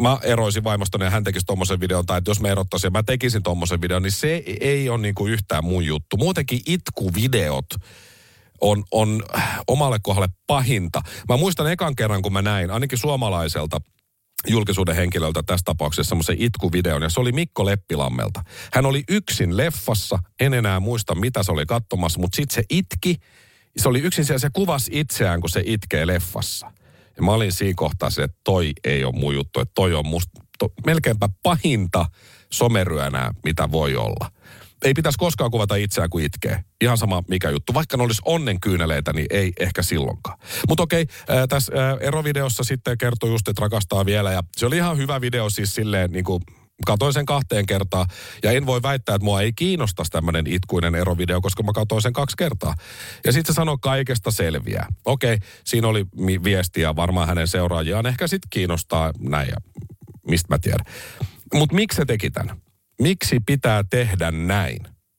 mä 0.00 0.18
eroisin 0.22 0.64
vaimostani 0.64 1.04
ja 1.04 1.10
hän 1.10 1.24
tekisi 1.24 1.46
tommosen 1.46 1.80
videon, 1.80 2.06
tai 2.06 2.18
että 2.18 2.30
jos 2.30 2.40
me 2.40 2.50
erottaisiin 2.50 2.88
ja 2.88 2.90
mä 2.90 3.02
tekisin 3.02 3.42
tommosen 3.42 3.80
videon, 3.80 4.02
niin 4.02 4.12
se 4.12 4.42
ei 4.60 4.88
ole 4.88 4.98
niinku 4.98 5.26
yhtään 5.26 5.64
mun 5.64 5.84
juttu. 5.84 6.16
Muutenkin 6.16 6.60
itkuvideot 6.66 7.66
on, 8.60 8.84
on 8.90 9.22
omalle 9.68 9.98
kohdalle 10.02 10.28
pahinta. 10.46 11.02
Mä 11.28 11.36
muistan 11.36 11.72
ekan 11.72 11.96
kerran, 11.96 12.22
kun 12.22 12.32
mä 12.32 12.42
näin, 12.42 12.70
ainakin 12.70 12.98
suomalaiselta, 12.98 13.80
julkisuuden 14.46 14.96
henkilöltä 14.96 15.42
tässä 15.42 15.64
tapauksessa 15.64 16.08
semmoisen 16.08 16.36
itkuvideon, 16.38 17.02
ja 17.02 17.08
se 17.08 17.20
oli 17.20 17.32
Mikko 17.32 17.66
Leppilammelta. 17.66 18.44
Hän 18.72 18.86
oli 18.86 19.04
yksin 19.08 19.56
leffassa, 19.56 20.18
en 20.40 20.54
enää 20.54 20.80
muista 20.80 21.14
mitä 21.14 21.42
se 21.42 21.52
oli 21.52 21.66
katsomassa, 21.66 22.20
mutta 22.20 22.36
sitten 22.36 22.54
se 22.54 22.62
itki, 22.70 23.16
se 23.76 23.88
oli 23.88 24.00
yksin 24.00 24.24
siellä, 24.24 24.38
se 24.38 24.50
kuvasi 24.52 24.90
itseään, 24.94 25.40
kun 25.40 25.50
se 25.50 25.62
itkee 25.64 26.06
leffassa. 26.06 26.72
Ja 27.16 27.22
mä 27.22 27.32
olin 27.32 27.52
siinä 27.52 27.74
kohtaa 27.76 28.10
se, 28.10 28.22
että 28.22 28.38
toi 28.44 28.72
ei 28.84 29.04
ole 29.04 29.14
mun 29.18 29.34
juttu, 29.34 29.60
että 29.60 29.72
toi 29.74 29.94
on 29.94 30.06
musta 30.06 30.40
to, 30.58 30.68
melkeinpä 30.86 31.28
pahinta 31.42 32.06
someryönää, 32.52 33.34
mitä 33.44 33.70
voi 33.70 33.96
olla. 33.96 34.30
Ei 34.84 34.94
pitäisi 34.94 35.18
koskaan 35.18 35.50
kuvata 35.50 35.74
itseään 35.74 36.10
kuin 36.10 36.24
itkee. 36.24 36.64
Ihan 36.80 36.98
sama 36.98 37.22
mikä 37.28 37.50
juttu. 37.50 37.74
Vaikka 37.74 37.96
ne 37.96 38.02
olisi 38.02 38.22
onnenkyyneleitä, 38.24 39.12
niin 39.12 39.26
ei 39.30 39.52
ehkä 39.60 39.82
silloinkaan. 39.82 40.38
Mutta 40.68 40.82
okei, 40.82 41.06
äh, 41.30 41.48
tässä 41.48 41.72
äh, 41.72 41.96
erovideossa 42.00 42.64
sitten 42.64 42.98
kertoi 42.98 43.30
just, 43.30 43.48
että 43.48 43.60
rakastaa 43.60 44.06
vielä. 44.06 44.32
Ja 44.32 44.42
se 44.56 44.66
oli 44.66 44.76
ihan 44.76 44.96
hyvä 44.96 45.20
video 45.20 45.50
siis 45.50 45.74
silleen 45.74 46.10
niin 46.10 46.24
kuin 46.24 46.42
katoin 46.86 47.12
sen 47.12 47.26
kahteen 47.26 47.66
kertaa. 47.66 48.06
Ja 48.42 48.52
en 48.52 48.66
voi 48.66 48.82
väittää, 48.82 49.14
että 49.14 49.24
mua 49.24 49.40
ei 49.40 49.52
kiinnosta 49.52 50.02
tämmöinen 50.10 50.46
itkuinen 50.46 50.94
erovideo, 50.94 51.40
koska 51.40 51.62
mä 51.62 51.72
katoin 51.74 52.02
sen 52.02 52.12
kaksi 52.12 52.36
kertaa. 52.36 52.74
Ja 53.24 53.32
sitten 53.32 53.54
se 53.54 53.56
sanoi 53.56 53.76
kaikesta 53.80 54.30
selviää. 54.30 54.86
Okei, 55.04 55.38
siinä 55.64 55.88
oli 55.88 56.06
viestiä 56.44 56.96
varmaan 56.96 57.28
hänen 57.28 57.48
seuraajiaan. 57.48 58.06
Ehkä 58.06 58.26
sitten 58.26 58.50
kiinnostaa 58.50 59.12
näin 59.18 59.48
ja 59.48 59.56
mistä 60.28 60.54
mä 60.54 60.58
tiedän. 60.58 60.86
Mutta 61.54 61.74
miksi 61.74 61.96
se 61.96 62.04
teki 62.04 62.30
tämän? 62.30 62.67
Miksi 63.02 63.40
pitää 63.46 63.84
tehdä 63.90 64.30
näin? 64.30 64.78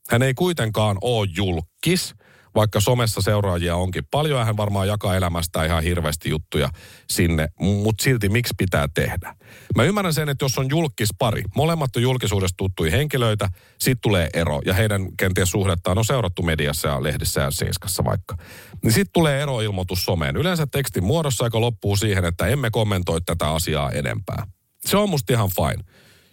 Hän 0.09 0.23
ei 0.23 0.33
kuitenkaan 0.33 0.97
ole 1.01 1.29
julkis, 1.35 2.15
vaikka 2.55 2.79
somessa 2.79 3.21
seuraajia 3.21 3.75
onkin 3.75 4.03
paljon 4.11 4.39
ja 4.39 4.45
hän 4.45 4.57
varmaan 4.57 4.87
jakaa 4.87 5.15
elämästä 5.15 5.65
ihan 5.65 5.83
hirveästi 5.83 6.29
juttuja 6.29 6.69
sinne, 7.09 7.47
mutta 7.59 8.03
silti 8.03 8.29
miksi 8.29 8.53
pitää 8.57 8.87
tehdä? 8.93 9.35
Mä 9.75 9.83
ymmärrän 9.83 10.13
sen, 10.13 10.29
että 10.29 10.45
jos 10.45 10.57
on 10.57 10.69
julkis 10.69 11.09
pari, 11.19 11.43
molemmat 11.55 11.95
on 11.95 12.01
julkisuudesta 12.01 12.57
tuttuja 12.57 12.91
henkilöitä, 12.91 13.49
sitten 13.79 14.01
tulee 14.01 14.29
ero 14.33 14.61
ja 14.65 14.73
heidän 14.73 15.07
kenties 15.17 15.51
suhdettaan 15.51 15.97
on 15.97 16.05
seurattu 16.05 16.41
mediassa 16.41 16.87
ja 16.87 17.03
lehdissä 17.03 17.41
ja 17.41 17.51
seiskassa 17.51 18.03
vaikka. 18.03 18.35
Niin 18.83 18.93
sitten 18.93 19.13
tulee 19.13 19.41
eroilmoitus 19.41 20.05
someen, 20.05 20.37
yleensä 20.37 20.67
tekstin 20.71 21.03
muodossa, 21.03 21.45
joka 21.45 21.61
loppuu 21.61 21.97
siihen, 21.97 22.25
että 22.25 22.47
emme 22.47 22.69
kommentoi 22.71 23.21
tätä 23.21 23.51
asiaa 23.51 23.91
enempää. 23.91 24.47
Se 24.85 24.97
on 24.97 25.09
musta 25.09 25.33
ihan 25.33 25.49
fine. 25.55 25.83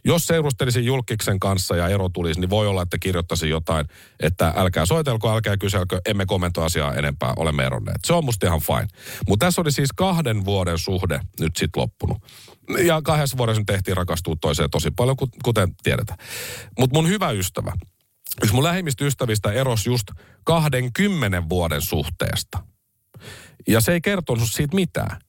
Jos 0.07 0.27
seurustelisin 0.27 0.85
julkiksen 0.85 1.41
kanssa 1.41 1.77
ja 1.77 1.89
ero 1.89 2.09
tulisi, 2.09 2.41
niin 2.41 2.51
voi 2.51 2.67
olla, 2.67 2.83
että 2.83 2.99
kirjoittaisin 2.99 3.51
jotain, 3.51 3.87
että 4.21 4.53
älkää 4.57 4.87
soitelko, 4.87 5.33
älkää 5.33 5.57
kyselkö, 5.57 6.01
emme 6.07 6.27
kommentoi 6.27 6.67
asiaa 6.67 6.95
enempää, 6.95 7.33
olemme 7.37 7.65
eronneet. 7.65 7.99
Se 8.05 8.13
on 8.13 8.25
musta 8.25 8.47
ihan 8.47 8.61
fine. 8.61 8.87
Mutta 9.29 9.47
tässä 9.47 9.61
oli 9.61 9.73
siis 9.73 9.89
kahden 9.97 10.45
vuoden 10.45 10.79
suhde 10.79 11.21
nyt 11.41 11.57
sitten 11.57 11.81
loppunut. 11.81 12.19
Ja 12.85 13.03
kahdessa 13.03 13.37
vuodessa 13.37 13.63
tehtiin 13.67 13.97
rakastua 13.97 14.35
toiseen 14.41 14.71
tosi 14.71 14.91
paljon, 14.91 15.17
kuten 15.45 15.75
tiedetään. 15.83 16.19
Mutta 16.79 16.95
mun 16.97 17.09
hyvä 17.09 17.31
ystävä, 17.31 17.73
yksi 18.43 18.55
mun 18.55 18.65
lähimmistä 18.65 19.05
ystävistä 19.05 19.53
eros 19.53 19.87
just 19.87 20.07
20 20.45 21.49
vuoden 21.49 21.83
suhteesta. 21.83 22.59
Ja 23.69 23.81
se 23.81 23.93
ei 23.93 24.01
kertonut 24.01 24.49
siitä 24.51 24.75
mitään. 24.75 25.21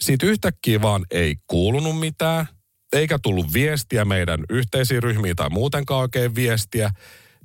Siitä 0.00 0.26
yhtäkkiä 0.26 0.82
vaan 0.82 1.06
ei 1.10 1.36
kuulunut 1.46 2.00
mitään– 2.00 2.48
eikä 2.92 3.18
tullut 3.18 3.52
viestiä 3.52 4.04
meidän 4.04 4.44
yhteisiin 4.50 5.02
ryhmiin 5.02 5.36
tai 5.36 5.50
muutenkaan 5.50 6.00
oikein 6.00 6.34
viestiä, 6.34 6.90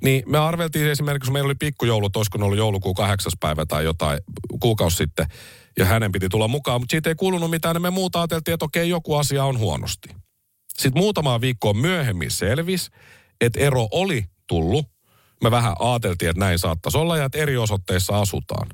niin 0.02 0.22
me 0.26 0.38
arveltiin 0.38 0.90
esimerkiksi, 0.90 1.28
kun 1.28 1.32
meillä 1.32 1.46
oli 1.46 1.54
pikkujoulut, 1.54 2.16
olisiko 2.16 2.38
ollut 2.44 2.58
joulukuun 2.58 2.94
kahdeksas 2.94 3.32
päivä 3.40 3.66
tai 3.66 3.84
jotain 3.84 4.20
kuukausi 4.60 4.96
sitten, 4.96 5.26
ja 5.78 5.84
hänen 5.84 6.12
piti 6.12 6.28
tulla 6.28 6.48
mukaan, 6.48 6.80
mutta 6.80 6.92
siitä 6.92 7.10
ei 7.10 7.14
kuulunut 7.14 7.50
mitään, 7.50 7.74
niin 7.74 7.82
me 7.82 7.90
muuta 7.90 8.20
ajateltiin, 8.20 8.52
että 8.54 8.64
okei, 8.64 8.88
joku 8.88 9.14
asia 9.14 9.44
on 9.44 9.58
huonosti. 9.58 10.08
Sitten 10.68 11.02
muutama 11.02 11.40
viikkoa 11.40 11.74
myöhemmin 11.74 12.30
selvisi, 12.30 12.90
että 13.40 13.60
ero 13.60 13.88
oli 13.90 14.24
tullut. 14.46 14.86
Me 15.42 15.50
vähän 15.50 15.74
ajateltiin, 15.78 16.30
että 16.30 16.40
näin 16.40 16.58
saattaisi 16.58 16.98
olla 16.98 17.16
ja 17.16 17.24
että 17.24 17.38
eri 17.38 17.56
osoitteissa 17.56 18.20
asutaan. 18.20 18.68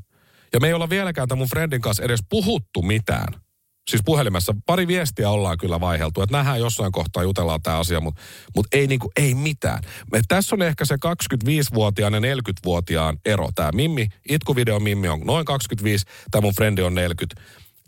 Ja 0.52 0.60
me 0.60 0.66
ei 0.66 0.72
olla 0.72 0.90
vieläkään 0.90 1.28
tämän 1.28 1.38
mun 1.38 1.48
friendin 1.48 1.80
kanssa 1.80 2.02
edes 2.02 2.20
puhuttu 2.28 2.82
mitään 2.82 3.43
siis 3.88 4.02
puhelimessa 4.04 4.54
pari 4.66 4.86
viestiä 4.86 5.30
ollaan 5.30 5.58
kyllä 5.58 5.80
vaiheltu, 5.80 6.22
että 6.22 6.36
nähdään 6.36 6.60
jossain 6.60 6.92
kohtaa 6.92 7.22
jutellaan 7.22 7.62
tämä 7.62 7.78
asia, 7.78 8.00
mutta 8.00 8.22
mut 8.56 8.66
ei, 8.72 8.86
niinku, 8.86 9.12
ei 9.16 9.34
mitään. 9.34 9.82
Me, 10.12 10.20
tässä 10.28 10.56
on 10.56 10.62
ehkä 10.62 10.84
se 10.84 10.94
25-vuotiaan 10.94 12.14
ja 12.14 12.20
40-vuotiaan 12.20 13.18
ero. 13.24 13.48
Tämä 13.54 13.70
Mimmi, 13.74 14.08
itkuvideo 14.28 14.80
Mimmi 14.80 15.08
on 15.08 15.20
noin 15.20 15.44
25, 15.44 16.06
tämä 16.30 16.42
mun 16.42 16.54
frendi 16.54 16.82
on 16.82 16.94
40. 16.94 17.42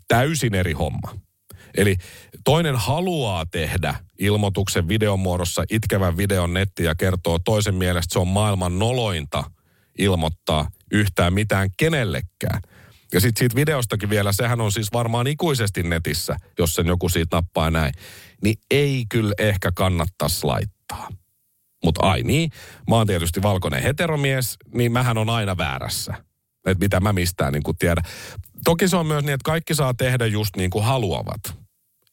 Täysin 0.07 0.55
eri 0.55 0.73
homma. 0.73 1.17
Eli 1.77 1.95
toinen 2.43 2.75
haluaa 2.75 3.45
tehdä 3.45 3.95
ilmoituksen 4.19 4.87
videon 4.87 5.19
muodossa 5.19 5.63
itkevän 5.69 6.17
videon 6.17 6.53
netti 6.53 6.83
ja 6.83 6.95
kertoo 6.95 7.39
toisen 7.39 7.75
mielestä 7.75 8.13
se 8.13 8.19
on 8.19 8.27
maailman 8.27 8.79
nolointa 8.79 9.43
ilmoittaa 9.97 10.69
yhtään 10.91 11.33
mitään 11.33 11.69
kenellekään– 11.77 12.61
ja 13.13 13.21
sitten 13.21 13.39
siitä 13.39 13.55
videostakin 13.55 14.09
vielä, 14.09 14.31
sehän 14.31 14.61
on 14.61 14.71
siis 14.71 14.87
varmaan 14.93 15.27
ikuisesti 15.27 15.83
netissä, 15.83 16.37
jos 16.59 16.73
sen 16.73 16.87
joku 16.87 17.09
siitä 17.09 17.37
nappaa 17.37 17.71
näin. 17.71 17.93
Niin 18.43 18.55
ei 18.71 19.05
kyllä 19.09 19.33
ehkä 19.37 19.71
kannattaisi 19.75 20.45
laittaa. 20.45 21.09
Mutta 21.83 22.05
ai 22.09 22.23
niin, 22.23 22.51
mä 22.89 22.95
oon 22.95 23.07
tietysti 23.07 23.41
valkoinen 23.41 23.83
heteromies, 23.83 24.57
niin 24.73 24.91
mähän 24.91 25.17
on 25.17 25.29
aina 25.29 25.57
väärässä. 25.57 26.13
Että 26.65 26.83
mitä 26.85 26.99
mä 26.99 27.13
mistään 27.13 27.53
niin 27.53 27.63
kuin 27.63 27.77
tiedä. 27.77 28.01
Toki 28.63 28.87
se 28.87 28.97
on 28.97 29.05
myös 29.05 29.23
niin, 29.23 29.33
että 29.33 29.45
kaikki 29.45 29.75
saa 29.75 29.93
tehdä 29.93 30.25
just 30.25 30.55
niin 30.55 30.69
kuin 30.69 30.85
haluavat. 30.85 31.41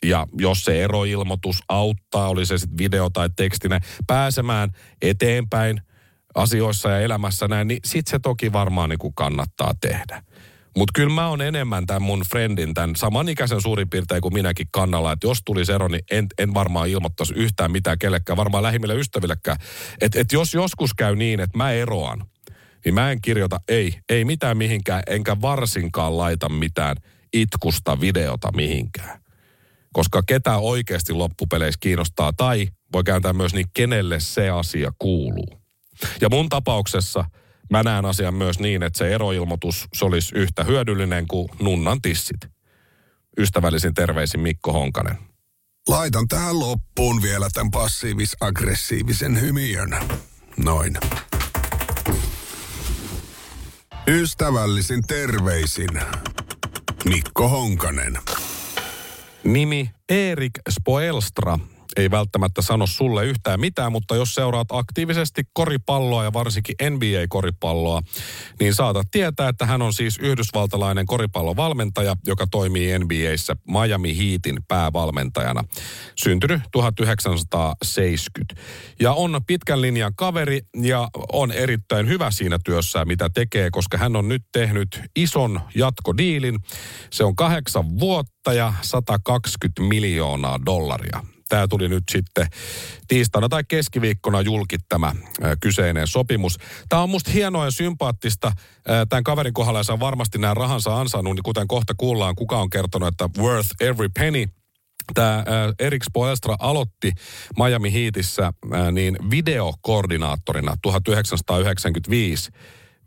Ja 0.05 0.27
jos 0.39 0.65
se 0.65 0.85
eroilmoitus 0.85 1.63
auttaa, 1.69 2.29
oli 2.29 2.47
se 2.47 2.59
sitten 2.59 2.79
video 2.79 3.11
tai 3.11 3.29
tekstinen, 3.37 3.81
pääsemään 4.07 4.71
eteenpäin 5.03 5.81
asioissa 6.35 6.91
ja 6.91 7.01
elämässä 7.01 7.49
näin, 7.49 7.69
niin 7.69 7.81
sit 7.85 8.07
se 8.07 8.19
toki 8.19 8.53
varmaan 8.53 8.91
niin 8.91 8.99
kuin 8.99 9.15
kannattaa 9.15 9.75
tehdä. 9.81 10.23
Mutta 10.77 10.93
kyllä 10.95 11.15
mä 11.15 11.29
oon 11.29 11.41
enemmän 11.41 11.87
tämän 11.87 12.03
mun 12.03 12.23
friendin, 12.31 12.75
tämän 12.75 12.97
samanikäisen 12.97 13.63
suurin 13.63 13.91
piirtein 13.91 14.21
kuin 14.21 14.35
minäkin 14.35 14.67
kannalla, 14.71 15.13
että 15.13 15.27
jos 15.27 15.39
tulisi 15.45 15.73
ero, 15.73 15.89
niin 15.89 16.05
en, 16.11 16.27
en 16.39 16.55
varmaan 16.55 16.89
ilmoittaisi 16.89 17.35
yhtään 17.35 17.71
mitään 17.71 17.99
kellekään, 17.99 18.37
varmaan 18.37 18.63
lähimmille 18.63 18.95
ystävillekään. 18.95 19.57
Että 20.01 20.21
et 20.21 20.33
jos 20.33 20.55
joskus 20.55 20.95
käy 20.95 21.17
niin, 21.17 21.41
että 21.41 21.59
mä 21.59 21.73
eroan, 21.73 22.27
niin 22.85 22.95
mä 22.95 23.11
en 23.11 23.21
kirjoita 23.21 23.61
ei, 23.69 23.99
ei 24.09 24.25
mitään 24.25 24.57
mihinkään, 24.57 25.03
enkä 25.07 25.41
varsinkaan 25.41 26.17
laita 26.19 26.49
mitään 26.49 26.97
itkusta 27.33 28.01
videota 28.01 28.53
mihinkään. 28.57 29.21
Koska 29.93 30.23
ketä 30.27 30.57
oikeasti 30.57 31.13
loppupeleissä 31.13 31.79
kiinnostaa, 31.81 32.33
tai 32.33 32.69
voi 32.93 33.05
kääntää 33.05 33.33
myös 33.33 33.55
niin, 33.55 33.67
kenelle 33.75 34.21
se 34.21 34.51
asia 34.51 34.93
kuuluu. 34.99 35.61
Ja 36.21 36.29
mun 36.31 36.49
tapauksessa– 36.49 37.25
mä 37.71 37.83
näen 37.83 38.05
asian 38.05 38.35
myös 38.35 38.59
niin, 38.59 38.83
että 38.83 38.99
se 38.99 39.15
eroilmoitus 39.15 39.87
se 39.95 40.05
olisi 40.05 40.35
yhtä 40.35 40.65
hyödyllinen 40.65 41.29
kuin 41.29 41.49
nunnan 41.61 42.03
tissit. 42.03 42.41
Ystävällisin 43.39 43.95
terveisin 43.95 44.41
Mikko 44.41 44.73
Honkanen. 44.73 45.19
Laitan 45.89 46.29
tähän 46.29 46.61
loppuun 46.61 47.23
vielä 47.23 47.49
tämän 47.53 47.71
passiivis-aggressiivisen 47.71 49.41
hymiön. 49.41 49.97
Noin. 50.65 50.97
Ystävällisin 54.09 55.03
terveisin 55.07 56.01
Mikko 57.05 57.49
Honkanen. 57.49 58.19
Nimi 59.45 59.91
Erik 60.09 60.53
Spoelstra 60.71 61.59
ei 61.97 62.11
välttämättä 62.11 62.63
sano 62.63 62.87
sulle 62.87 63.25
yhtään 63.25 63.61
mitään, 63.61 63.93
mutta 63.93 64.17
jos 64.17 64.35
seuraat 64.35 64.69
aktiivisesti 64.71 65.43
koripalloa 65.53 66.25
ja 66.25 66.33
varsinkin 66.33 66.75
NBA-koripalloa, 66.91 68.03
niin 68.61 68.75
saatat 68.75 69.07
tietää, 69.11 69.49
että 69.49 69.67
hän 69.67 69.83
on 69.83 69.93
siis 69.93 70.19
yhdysvaltalainen 70.19 71.07
koripallovalmentaja, 71.07 72.17
joka 72.27 72.47
toimii 72.51 72.99
NBAissä 72.99 73.57
Miami 73.69 74.19
Heatin 74.19 74.59
päävalmentajana. 74.69 75.65
Syntynyt 76.17 76.61
1970. 76.73 78.55
Ja 79.01 79.13
on 79.13 79.41
pitkän 79.47 79.83
linjan 79.83 80.13
kaveri 80.17 80.61
ja 80.83 81.09
on 81.33 81.53
erittäin 81.53 82.09
hyvä 82.09 82.31
siinä 82.31 82.59
työssä, 82.65 83.05
mitä 83.05 83.31
tekee, 83.35 83.71
koska 83.71 83.99
hän 83.99 84.17
on 84.17 84.29
nyt 84.29 84.43
tehnyt 84.53 85.01
ison 85.17 85.61
jatkodiilin. 85.75 86.59
Se 87.11 87.25
on 87.25 87.37
kahdeksan 87.37 87.99
vuotta 87.99 88.53
ja 88.53 88.73
120 88.83 89.83
miljoonaa 89.83 90.61
dollaria 90.67 91.34
Tämä 91.49 91.69
tuli 91.69 91.89
nyt 91.89 92.05
sitten 92.11 92.47
tiistaina 93.09 93.49
tai 93.49 93.65
keskiviikkona 93.69 94.41
julki 94.41 94.77
tämä 94.89 95.13
kyseinen 95.61 96.07
sopimus. 96.07 96.59
Tämä 96.89 97.03
on 97.03 97.11
musta 97.11 97.31
hienoa 97.31 97.65
ja 97.65 97.71
sympaattista. 97.71 98.53
Tämän 99.09 99.25
kaverin 99.25 99.55
kohdalla 99.55 99.81
ja 99.89 100.01
varmasti 100.01 100.39
nämä 100.39 100.55
rahansa 100.55 101.01
ansainnut, 101.01 101.35
niin 101.35 101.43
kuten 101.43 101.69
kohta 101.69 101.95
kuullaan, 101.97 102.35
kuka 102.35 102.59
on 102.59 102.71
kertonut, 102.71 103.09
että 103.09 103.29
worth 103.39 103.71
every 103.81 104.09
penny– 104.09 104.47
Tämä 105.15 105.45
Erik 105.79 106.05
Spoelstra 106.05 106.57
aloitti 106.59 107.13
Miami 107.57 107.93
Heatissä 107.93 108.53
niin 108.93 109.17
videokoordinaattorina 109.31 110.75
1995 110.83 112.51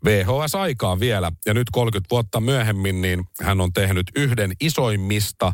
VHS-aikaan 0.04 1.00
vielä. 1.00 1.32
Ja 1.46 1.54
nyt 1.54 1.70
30 1.72 2.06
vuotta 2.10 2.40
myöhemmin 2.40 3.02
niin 3.02 3.24
hän 3.40 3.60
on 3.60 3.72
tehnyt 3.72 4.06
yhden 4.16 4.52
isoimmista 4.60 5.52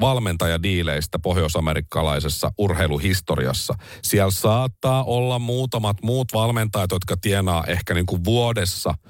valmentajadiileistä 0.00 1.18
pohjoisamerikkalaisessa 1.18 2.52
urheiluhistoriassa. 2.58 3.74
Siellä 4.02 4.30
saattaa 4.30 5.04
olla 5.04 5.38
muutamat 5.38 5.96
muut 6.02 6.28
valmentajat, 6.34 6.90
jotka 6.90 7.16
tienaa 7.16 7.64
ehkä 7.66 7.94
niin 7.94 8.06
kuin 8.06 8.24
vuodessa– 8.24 8.94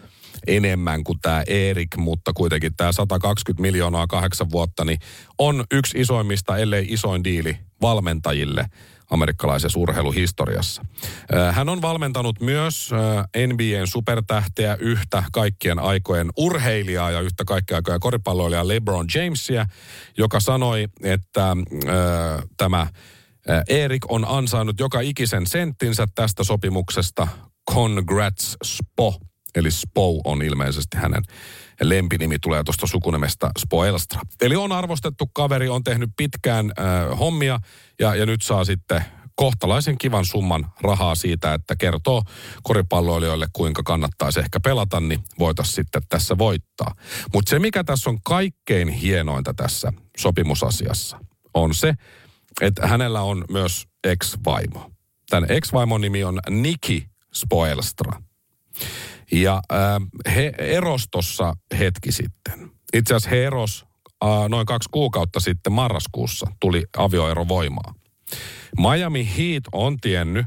enemmän 0.47 1.05
kuin 1.05 1.19
tämä 1.23 1.43
Erik, 1.47 1.97
mutta 1.97 2.33
kuitenkin 2.33 2.77
tämä 2.77 2.93
120 2.93 3.63
miljoonaa 3.63 4.07
kahdeksan 4.07 4.51
vuotta, 4.51 4.85
niin 4.85 4.99
on 5.39 5.65
yksi 5.73 6.01
isoimmista, 6.01 6.57
ellei 6.57 6.87
isoin 6.89 7.25
diili 7.25 7.59
valmentajille 7.81 8.67
amerikkalaisessa 9.15 9.81
urheiluhistoriassa. 9.81 10.83
Hän 11.53 11.69
on 11.69 11.83
valmentanut 11.83 12.41
myös 12.41 12.91
NBAn 13.47 13.87
supertähteä, 13.87 14.77
yhtä 14.81 15.23
kaikkien 15.33 15.79
aikojen 15.79 16.31
urheilijaa 16.37 17.11
ja 17.11 17.21
yhtä 17.21 17.45
kaikkien 17.45 17.77
aikojen 17.77 18.01
koripalloilijaa 18.01 18.69
LeBron 18.69 19.07
Jamesia, 19.15 19.67
joka 20.19 20.41
sanoi, 20.41 20.89
että 21.03 21.51
äh, 21.51 21.57
tämä 22.57 22.87
Erik 23.69 24.03
on 24.09 24.25
ansainnut 24.29 24.81
joka 24.81 25.01
ikisen 25.01 25.47
senttinsä 25.47 26.07
tästä 26.15 26.45
sopimuksesta. 26.45 27.29
Congrats, 27.71 28.57
Spo 28.65 29.15
eli 29.55 29.71
Spo 29.71 30.21
on 30.25 30.43
ilmeisesti 30.43 30.97
hänen 30.97 31.23
lempinimi, 31.81 32.39
tulee 32.39 32.65
tuosta 32.65 32.87
sukunimestä 32.87 33.51
Spoelstra. 33.59 34.21
Eli 34.41 34.57
on 34.57 34.73
arvostettu 34.73 35.31
kaveri, 35.33 35.69
on 35.69 35.85
tehnyt 35.85 36.11
pitkään 36.17 36.73
äh, 36.79 37.19
hommia 37.19 37.61
ja, 38.01 38.15
ja 38.15 38.27
nyt 38.27 38.43
saa 38.43 38.65
sitten 38.65 39.05
kohtalaisen 39.35 39.99
kivan 39.99 40.25
summan 40.25 40.67
rahaa 40.81 41.15
siitä, 41.15 41.55
että 41.55 41.77
kertoo 41.77 42.23
koripalloilijoille, 42.63 43.47
kuinka 43.53 43.83
kannattaisi 43.83 44.41
ehkä 44.41 44.61
pelata, 44.61 45.01
niin 45.01 45.21
voitaisiin 45.39 45.75
sitten 45.75 46.03
tässä 46.09 46.39
voittaa. 46.39 46.95
Mutta 47.33 47.51
se, 47.51 47.59
mikä 47.59 47.85
tässä 47.85 48.11
on 48.11 48.19
kaikkein 48.23 48.89
hienointa 48.89 49.55
tässä 49.55 49.93
sopimusasiassa, 50.17 51.19
on 51.55 51.75
se, 51.75 51.95
että 52.61 52.87
hänellä 52.87 53.23
on 53.23 53.45
myös 53.51 53.87
ex-vaimo. 54.05 54.91
Tämän 55.31 55.51
ex-vaimon 55.51 56.01
nimi 56.01 56.25
on 56.25 56.41
Niki 56.51 57.07
Spoelstra. 57.35 58.23
Ja 59.33 59.63
äh, 59.73 60.35
he 60.35 60.53
eros 60.59 61.09
tossa 61.11 61.55
hetki 61.79 62.13
sitten. 62.13 62.71
Itse 62.93 63.15
asiassa 63.15 63.31
he 63.31 63.45
eros 63.45 63.87
äh, 64.25 64.49
noin 64.49 64.67
kaksi 64.67 64.89
kuukautta 64.93 65.41
sitten 65.41 65.73
marraskuussa 65.73 66.47
tuli 66.61 66.85
avioero 66.97 67.49
voimaan. 67.49 67.95
Miami 68.79 69.29
Heat 69.39 69.65
on 69.73 69.97
tiennyt 69.97 70.47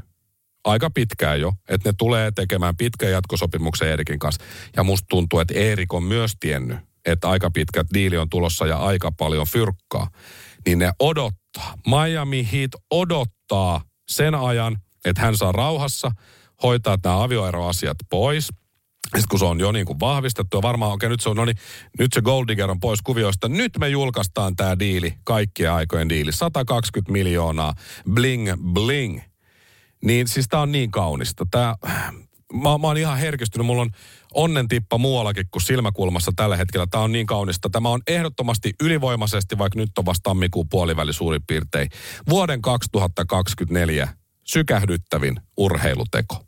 aika 0.64 0.90
pitkään 0.90 1.40
jo, 1.40 1.52
että 1.68 1.88
ne 1.88 1.94
tulee 1.98 2.30
tekemään 2.30 2.76
pitkän 2.76 3.10
jatkosopimuksen 3.10 3.88
Erikin 3.88 4.18
kanssa. 4.18 4.44
Ja 4.76 4.82
musta 4.82 5.06
tuntuu, 5.08 5.38
että 5.38 5.54
Erik 5.54 5.94
on 5.94 6.02
myös 6.02 6.32
tiennyt, 6.40 6.78
että 7.06 7.28
aika 7.28 7.50
pitkä 7.50 7.84
diili 7.94 8.16
on 8.16 8.30
tulossa 8.30 8.66
ja 8.66 8.76
aika 8.76 9.12
paljon 9.12 9.46
fyrkkaa. 9.46 10.10
Niin 10.66 10.78
ne 10.78 10.92
odottaa. 10.98 11.74
Miami 11.86 12.48
Heat 12.52 12.70
odottaa 12.90 13.82
sen 14.08 14.34
ajan, 14.34 14.76
että 15.04 15.22
hän 15.22 15.36
saa 15.36 15.52
rauhassa 15.52 16.10
hoitaa 16.62 16.98
nämä 17.04 17.22
avioeroasiat 17.22 17.96
pois– 18.10 18.48
sitten 19.16 19.28
kun 19.30 19.38
se 19.38 19.44
on 19.44 19.60
jo 19.60 19.72
niin 19.72 19.86
kuin 19.86 20.00
vahvistettu 20.00 20.56
ja 20.56 20.62
varmaan, 20.62 20.92
okei 20.92 21.06
okay, 21.06 21.12
nyt 21.12 21.20
se 21.20 21.28
on, 21.28 21.36
no 21.36 21.44
niin, 21.44 21.56
nyt 21.98 22.12
se 22.12 22.20
Gold 22.20 22.48
Digger 22.48 22.70
on 22.70 22.80
pois 22.80 23.02
kuvioista. 23.02 23.48
Nyt 23.48 23.78
me 23.78 23.88
julkaistaan 23.88 24.56
tämä 24.56 24.78
diili, 24.78 25.14
kaikkien 25.24 25.72
aikojen 25.72 26.08
diili. 26.08 26.32
120 26.32 27.12
miljoonaa, 27.12 27.74
bling 28.14 28.52
bling. 28.72 29.20
Niin 30.04 30.28
siis 30.28 30.48
tämä 30.48 30.62
on 30.62 30.72
niin 30.72 30.90
kaunista. 30.90 31.46
Tää, 31.50 31.74
mä, 32.52 32.78
mä 32.78 32.86
oon 32.86 32.96
ihan 32.96 33.18
herkistynyt, 33.18 33.66
mulla 33.66 33.82
on 33.82 33.90
onnentippa 34.34 34.98
muuallakin 34.98 35.46
kuin 35.50 35.62
silmäkulmassa 35.62 36.32
tällä 36.36 36.56
hetkellä. 36.56 36.86
Tämä 36.90 37.04
on 37.04 37.12
niin 37.12 37.26
kaunista. 37.26 37.70
Tämä 37.70 37.88
on 37.88 38.00
ehdottomasti 38.06 38.72
ylivoimaisesti, 38.82 39.58
vaikka 39.58 39.78
nyt 39.78 39.98
on 39.98 40.06
vasta 40.06 40.22
tammikuun 40.22 40.68
puoliväli 40.68 41.12
suurin 41.12 41.42
piirtein, 41.46 41.88
vuoden 42.28 42.62
2024 42.62 44.08
sykähdyttävin 44.44 45.36
urheiluteko. 45.56 46.47